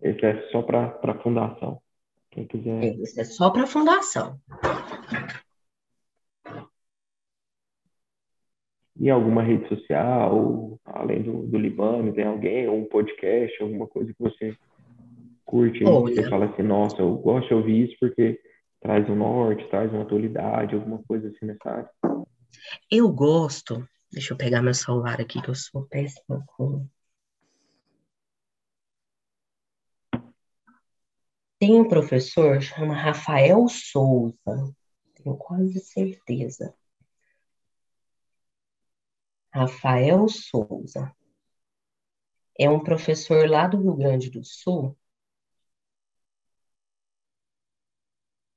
[0.00, 1.80] Esse é só para fundação.
[2.30, 2.82] Quem quiser.
[2.82, 4.40] Esse é só para fundação.
[8.96, 14.12] E alguma rede social, além do, do Libano, tem alguém, ou um podcast, alguma coisa
[14.14, 14.56] que você
[15.44, 16.14] curte, Olha.
[16.14, 18.40] você fala assim, nossa, eu gosto de ouvir isso porque
[18.80, 21.90] traz um norte, traz uma atualidade, alguma coisa assim nessa área?
[22.90, 26.86] Eu gosto, deixa eu pegar meu celular aqui que eu sou péssima com...
[31.58, 34.74] Tem um professor, chama Rafael Souza,
[35.14, 36.74] tenho quase certeza.
[39.54, 41.14] Rafael Souza.
[42.58, 44.96] É um professor lá do Rio Grande do Sul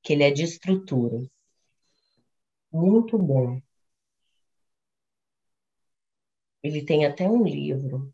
[0.05, 1.27] que ele é de estrutura.
[2.71, 3.59] Muito bom.
[6.61, 8.13] Ele tem até um livro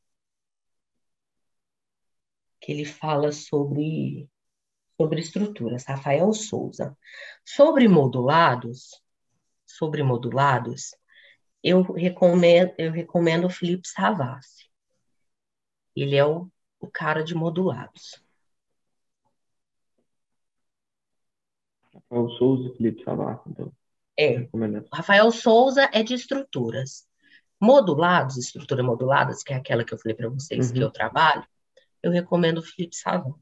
[2.62, 4.30] que ele fala sobre
[4.98, 6.96] sobre estruturas, Rafael Souza.
[7.44, 9.02] Sobre modulados,
[9.66, 10.96] sobre modulados,
[11.64, 14.70] eu recomendo, eu recomendo o Felipe Savassi.
[15.96, 18.24] Ele é o, o cara de modulados.
[22.12, 23.72] Rafael Souza e Felipe Savassi, então.
[24.20, 24.50] É.
[24.94, 27.08] Rafael Souza é de estruturas.
[27.60, 30.74] Modulados, estrutura moduladas, que é aquela que eu falei para vocês uhum.
[30.74, 31.46] que eu trabalho,
[32.04, 33.40] eu recomendo o Felipe Savassi.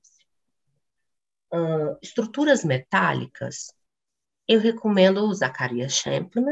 [1.52, 3.74] Uh, estruturas metálicas,
[4.48, 6.46] eu recomendo o Zacarias Champlin,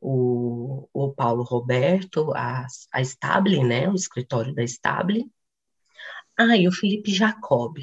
[0.00, 5.30] o, o Paulo Roberto, a, a Stable, né, o escritório da Stable.
[6.36, 7.78] Ah, e o Felipe Jacob,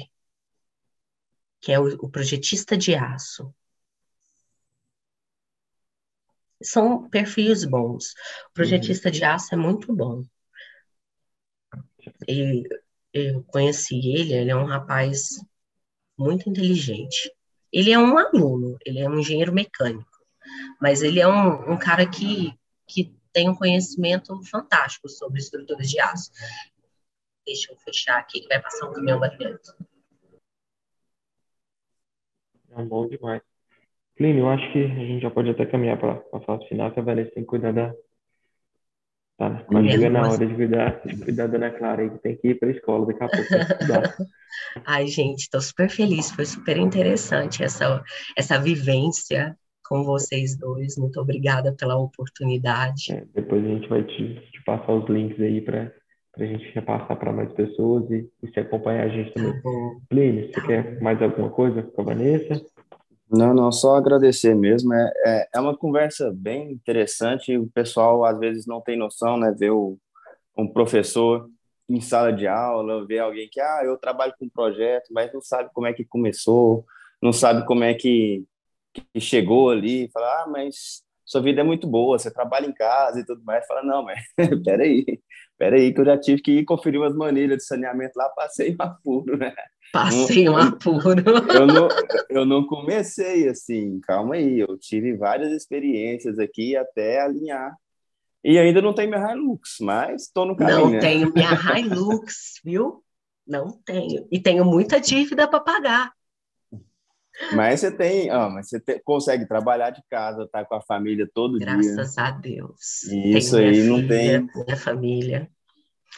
[1.64, 3.52] que é o, o projetista de aço.
[6.62, 8.12] São perfis bons.
[8.50, 9.12] O projetista uhum.
[9.12, 10.22] de aço é muito bom.
[12.28, 12.64] E
[13.14, 15.42] eu conheci ele, ele é um rapaz
[16.18, 17.32] muito inteligente.
[17.72, 20.18] Ele é um aluno, ele é um engenheiro mecânico,
[20.78, 22.52] mas ele é um, um cara que,
[22.86, 26.30] que tem um conhecimento fantástico sobre estruturas de aço.
[27.46, 29.74] Deixa eu fechar aqui, que vai passar um caminhão barulhento.
[32.76, 33.42] É bom demais.
[34.16, 37.00] Clínio, eu acho que a gente já pode até caminhar para a fase final, que
[37.00, 37.92] a Vanessa tem que cuidar da.
[39.36, 42.36] Tá, quase chega na hora de cuidar, de cuidar da Ana Clara aí, que tem
[42.36, 43.48] que ir para a escola daqui a pouco.
[44.86, 48.00] Ai, gente, estou super feliz, foi super interessante essa,
[48.36, 50.96] essa vivência com vocês dois.
[50.96, 53.12] Muito obrigada pela oportunidade.
[53.12, 55.92] É, depois a gente vai te, te passar os links aí para
[56.38, 59.52] a gente repassar para mais pessoas e, e se acompanhar a gente também.
[60.08, 62.60] Plínio, você quer mais alguma coisa com a Vanessa?
[63.30, 64.92] Não, não, só agradecer mesmo.
[64.92, 67.56] É, é, é, uma conversa bem interessante.
[67.56, 69.54] O pessoal às vezes não tem noção, né?
[69.58, 69.98] Ver o,
[70.56, 71.48] um professor
[71.88, 75.40] em sala de aula, ver alguém que, ah, eu trabalho com um projeto, mas não
[75.40, 76.84] sabe como é que começou,
[77.20, 78.44] não sabe como é que,
[78.92, 83.20] que chegou ali, fala, ah, mas sua vida é muito boa, você trabalha em casa
[83.20, 83.66] e tudo mais.
[83.66, 84.20] Fala, não, mas
[84.64, 85.04] peraí,
[85.58, 88.82] peraí, que eu já tive que ir conferir umas manilhas de saneamento lá, passei um
[88.82, 89.54] apuro, né?
[89.92, 91.22] Passei um apuro.
[91.54, 91.88] Eu não,
[92.28, 97.74] eu não comecei assim, calma aí, eu tive várias experiências aqui até alinhar.
[98.42, 100.78] E ainda não tenho minha Hilux, mas estou no caminho.
[100.78, 100.98] Não né?
[100.98, 103.02] tenho minha Hilux, viu?
[103.46, 104.26] Não tenho.
[104.30, 106.12] E tenho muita dívida para pagar.
[107.52, 111.58] Mas você tem, ó, mas você consegue trabalhar de casa, tá com a família todo
[111.58, 111.94] Graças dia.
[111.96, 113.02] Graças a Deus.
[113.04, 114.48] Isso aí filha, não tem.
[114.64, 115.50] Minha família.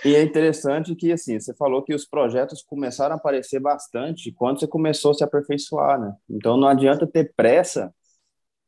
[0.05, 4.61] E é interessante que, assim, você falou que os projetos começaram a aparecer bastante quando
[4.61, 6.15] você começou a se aperfeiçoar, né?
[6.29, 7.93] Então não adianta ter pressa,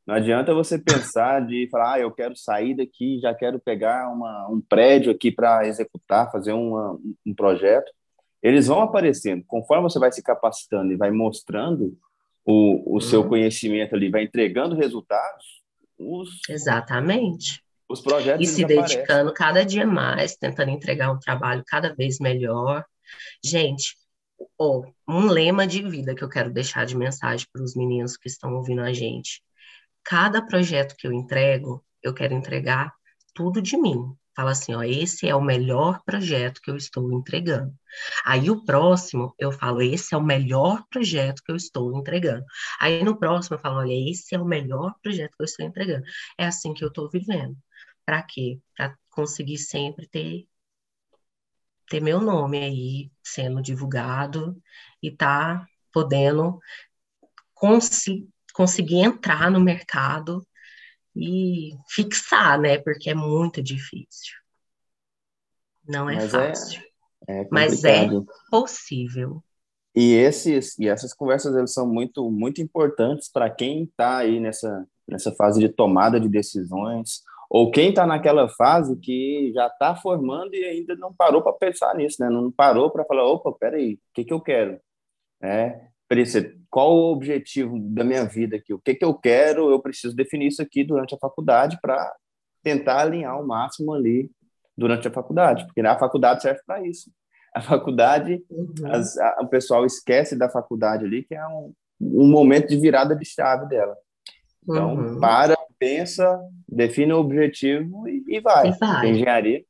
[0.07, 4.49] não adianta você pensar de falar, ah, eu quero sair daqui, já quero pegar uma,
[4.49, 7.93] um prédio aqui para executar, fazer uma, um projeto.
[8.43, 9.45] Eles vão aparecendo.
[9.47, 11.95] Conforme você vai se capacitando e vai mostrando
[12.51, 13.29] o, o seu uhum.
[13.29, 15.45] conhecimento ali, vai entregando resultados,
[15.99, 16.41] os...
[16.49, 17.63] Exatamente.
[17.87, 22.85] Os projetos e se dedicando cada dia mais, tentando entregar um trabalho cada vez melhor.
[23.45, 23.97] Gente,
[24.59, 28.29] oh, um lema de vida que eu quero deixar de mensagem para os meninos que
[28.29, 29.43] estão ouvindo a gente.
[30.03, 32.95] Cada projeto que eu entrego, eu quero entregar
[33.35, 34.15] tudo de mim.
[34.39, 37.75] Fala assim, ó, esse é o melhor projeto que eu estou entregando.
[38.25, 42.45] Aí o próximo, eu falo, esse é o melhor projeto que eu estou entregando.
[42.81, 46.05] Aí no próximo eu falo, olha, esse é o melhor projeto que eu estou entregando.
[46.39, 47.57] É assim que eu estou vivendo.
[48.07, 48.61] Para quê?
[48.77, 50.47] Para conseguir sempre ter
[51.89, 54.57] ter meu nome aí sendo divulgado
[55.03, 56.61] e tá podendo
[58.53, 60.47] conseguir entrar no mercado
[61.19, 62.79] e fixar, né?
[62.79, 64.37] Porque é muito difícil.
[65.87, 66.83] Não é Mas é fácil.
[67.27, 68.09] É, é Mas é
[68.51, 69.43] possível.
[69.95, 74.87] E esses e essas conversas eles são muito muito importantes para quem está aí nessa
[75.09, 80.55] nessa fase de tomada de decisões ou quem está naquela fase que já está formando
[80.55, 82.29] e ainda não parou para pensar nisso, né?
[82.29, 84.79] Não parou para falar, opa, peraí, o que, que eu quero?
[85.41, 85.89] É,
[86.71, 88.73] qual o objetivo da minha vida aqui?
[88.73, 89.71] O que, que eu quero?
[89.71, 92.13] Eu preciso definir isso aqui durante a faculdade para
[92.63, 94.31] tentar alinhar o máximo ali
[94.77, 97.11] durante a faculdade, porque a faculdade serve para isso.
[97.55, 98.93] A faculdade, uhum.
[98.93, 103.17] as, a, o pessoal esquece da faculdade ali, que é um, um momento de virada
[103.17, 103.97] de chave dela.
[104.63, 105.21] Então, uhum.
[105.21, 108.69] para pensa, define o objetivo e, e vai.
[108.69, 109.07] E vai.
[109.07, 109.65] A engenharia,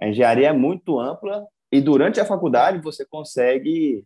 [0.00, 4.04] a engenharia é muito ampla e durante a faculdade você consegue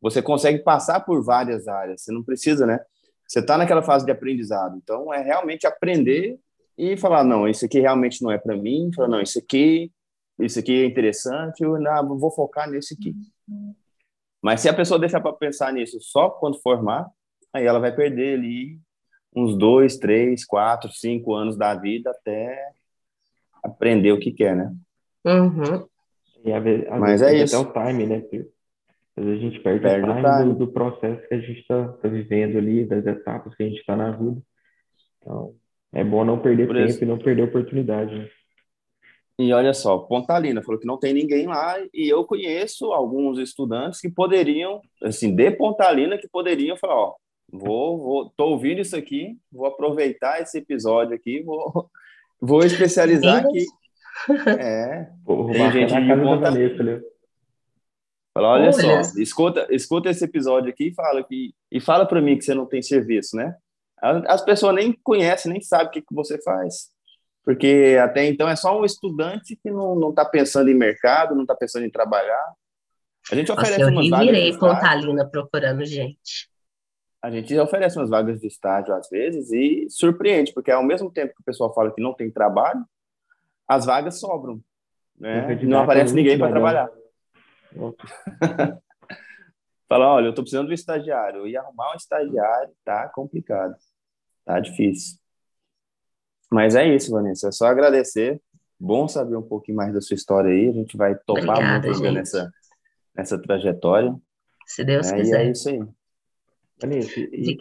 [0.00, 2.02] você consegue passar por várias áreas.
[2.02, 2.78] Você não precisa, né?
[3.26, 4.76] Você está naquela fase de aprendizado.
[4.76, 6.38] Então é realmente aprender
[6.76, 8.90] e falar não, isso aqui realmente não é para mim.
[8.94, 9.92] Falar não, isso aqui,
[10.38, 11.62] isso aqui é interessante.
[11.62, 13.14] Eu não, vou focar nesse aqui.
[14.40, 17.10] Mas se a pessoa deixar para pensar nisso só quando formar,
[17.52, 18.78] aí ela vai perder ali
[19.34, 22.72] uns dois, três, quatro, cinco anos da vida até
[23.62, 24.72] aprender o que quer, né?
[25.24, 25.86] Uhum.
[26.44, 27.56] E a vez, Mas é isso.
[27.56, 28.22] Até o time, né?
[29.18, 30.52] Às vezes a gente perde, perde o time, time.
[30.52, 33.80] Do, do, processo que a gente está tá vivendo ali, das etapas que a gente
[33.80, 34.40] está na vida.
[35.18, 35.54] Então,
[35.92, 37.02] é bom não perder Por tempo isso.
[37.02, 38.16] e não perder oportunidade.
[38.16, 38.28] Né?
[39.40, 44.00] E olha só, Pontalina falou que não tem ninguém lá e eu conheço alguns estudantes
[44.00, 47.14] que poderiam, assim, de Pontalina, que poderiam falar, ó,
[47.50, 51.90] Vou, vou, tô ouvindo isso aqui, vou aproveitar esse episódio aqui, vou,
[52.40, 53.64] vou especializar aqui.
[54.60, 56.50] É, vou tem gente de monta...
[58.38, 62.20] Fala, olha, olha só, escuta, escuta esse episódio aqui e fala que e fala para
[62.20, 63.54] mim que você não tem serviço, né?
[64.00, 66.90] As pessoas nem conhecem, nem sabem o que, que você faz.
[67.44, 71.42] Porque até então é só um estudante que não, não tá pensando em mercado, não
[71.42, 72.52] está pensando em trabalhar.
[73.32, 74.26] A gente oferece Nossa, umas vagas.
[74.26, 76.48] Eu virei Pontalina procurando gente
[77.20, 81.34] a gente oferece umas vagas de estágio às vezes e surpreende, porque ao mesmo tempo
[81.34, 82.84] que o pessoal fala que não tem trabalho,
[83.66, 84.60] as vagas sobram.
[85.18, 85.56] Né?
[85.64, 86.88] Não aparece ninguém para trabalhar.
[89.88, 91.46] fala, olha, eu estou precisando de um estagiário.
[91.46, 93.74] E arrumar um estagiário tá complicado.
[94.44, 95.18] Tá difícil.
[96.50, 97.48] Mas é isso, Vanessa.
[97.48, 98.40] É só agradecer.
[98.78, 100.68] Bom saber um pouquinho mais da sua história aí.
[100.68, 102.50] A gente vai topar Obrigada, muito nessa,
[103.16, 104.14] nessa trajetória.
[104.66, 105.46] Se Deus é, quiser.
[105.46, 105.80] é isso aí.
[106.80, 107.58] Vanessa, e,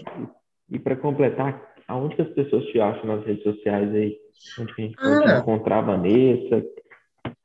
[0.69, 4.17] e para completar, aonde que as pessoas te acham nas redes sociais aí?
[4.59, 5.39] Onde que a gente pode ah.
[5.39, 6.63] encontrar a Vanessa?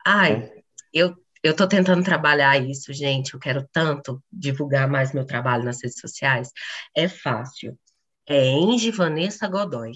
[0.05, 0.62] Ai, é.
[0.93, 3.35] eu, eu tô tentando trabalhar isso, gente.
[3.35, 6.51] Eu quero tanto divulgar mais meu trabalho nas redes sociais.
[6.97, 7.77] É fácil.
[8.28, 9.93] É Enge Vanessa Godoy.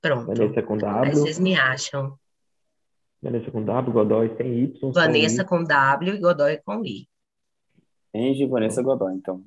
[0.00, 0.26] Pronto.
[0.26, 1.04] Vanessa com W.
[1.04, 2.18] Aí vocês me acham.
[3.22, 4.92] Vanessa com W, Godoy sem Y.
[4.92, 7.08] Vanessa com W e Godoy com I.
[8.12, 9.44] Enge Vanessa Godoy, então.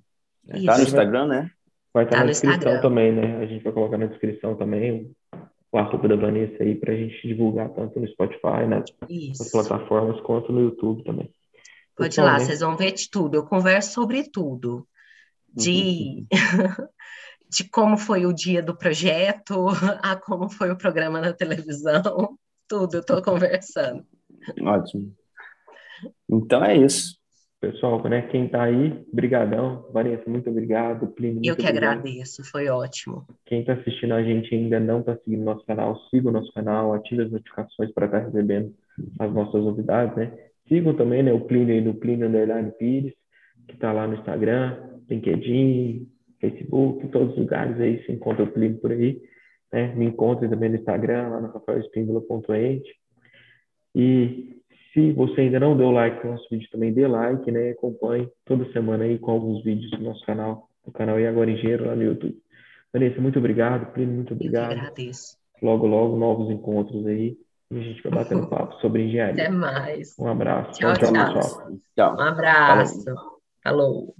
[0.53, 0.65] Isso.
[0.65, 1.51] Tá no Instagram, né?
[1.93, 2.81] Vai estar tá, tá na descrição Instagram.
[2.81, 3.37] também, né?
[3.37, 5.11] A gente vai colocar na descrição também
[5.71, 8.83] o arroba da Vanessa aí para a gente divulgar tanto no Spotify, né?
[9.37, 11.31] nas plataformas, quanto no YouTube também.
[11.95, 13.35] Pode ir lá, vocês vão ver de tudo.
[13.35, 14.87] Eu converso sobre tudo.
[15.53, 16.87] De, uhum.
[17.49, 19.67] de como foi o dia do projeto,
[20.01, 22.37] a como foi o programa na televisão,
[22.67, 24.05] tudo eu estou conversando.
[24.61, 25.13] Ótimo.
[26.29, 27.18] Então é isso.
[27.61, 29.85] Pessoal, né, quem está aí, brigadão.
[29.91, 31.07] Vanessa, muito obrigado.
[31.07, 31.99] Plínio, Eu que obrigado.
[31.99, 33.25] agradeço, foi ótimo.
[33.45, 36.93] Quem está assistindo a gente ainda não está seguindo nosso canal, siga o nosso canal,
[36.93, 38.73] ative as notificações para estar tá recebendo
[39.19, 40.31] as nossas novidades, né?
[40.69, 43.13] Sigam também, né, o Plínio aí do Plínio Underline Pires,
[43.67, 44.77] que está lá no Instagram,
[45.09, 46.07] LinkedIn,
[46.39, 49.21] Facebook, em todos os lugares aí, se encontra o Plínio por aí.
[49.73, 49.93] Né?
[49.95, 52.89] Me encontre também no Instagram, lá no rafaelespíndola.ente.
[53.95, 54.58] E
[54.93, 57.71] se você ainda não deu like no nosso vídeo, também dê like, né?
[57.71, 61.85] Acompanhe toda semana aí com alguns vídeos do nosso canal, do canal E Agora Engenheiro
[61.85, 62.37] lá no YouTube.
[62.91, 63.91] Vanessa, muito obrigado.
[63.93, 64.71] Plínio, muito obrigado.
[64.71, 65.37] Eu que agradeço.
[65.61, 67.37] Logo, logo, novos encontros aí.
[67.71, 69.43] E a gente vai batendo papo sobre engenharia.
[69.43, 70.17] Até mais.
[70.17, 70.79] Um abraço.
[70.79, 71.79] Tchau, tchau, tchau.
[71.95, 72.15] tchau.
[72.15, 73.03] Um abraço.
[73.03, 73.39] Falou.
[73.63, 74.15] Falou.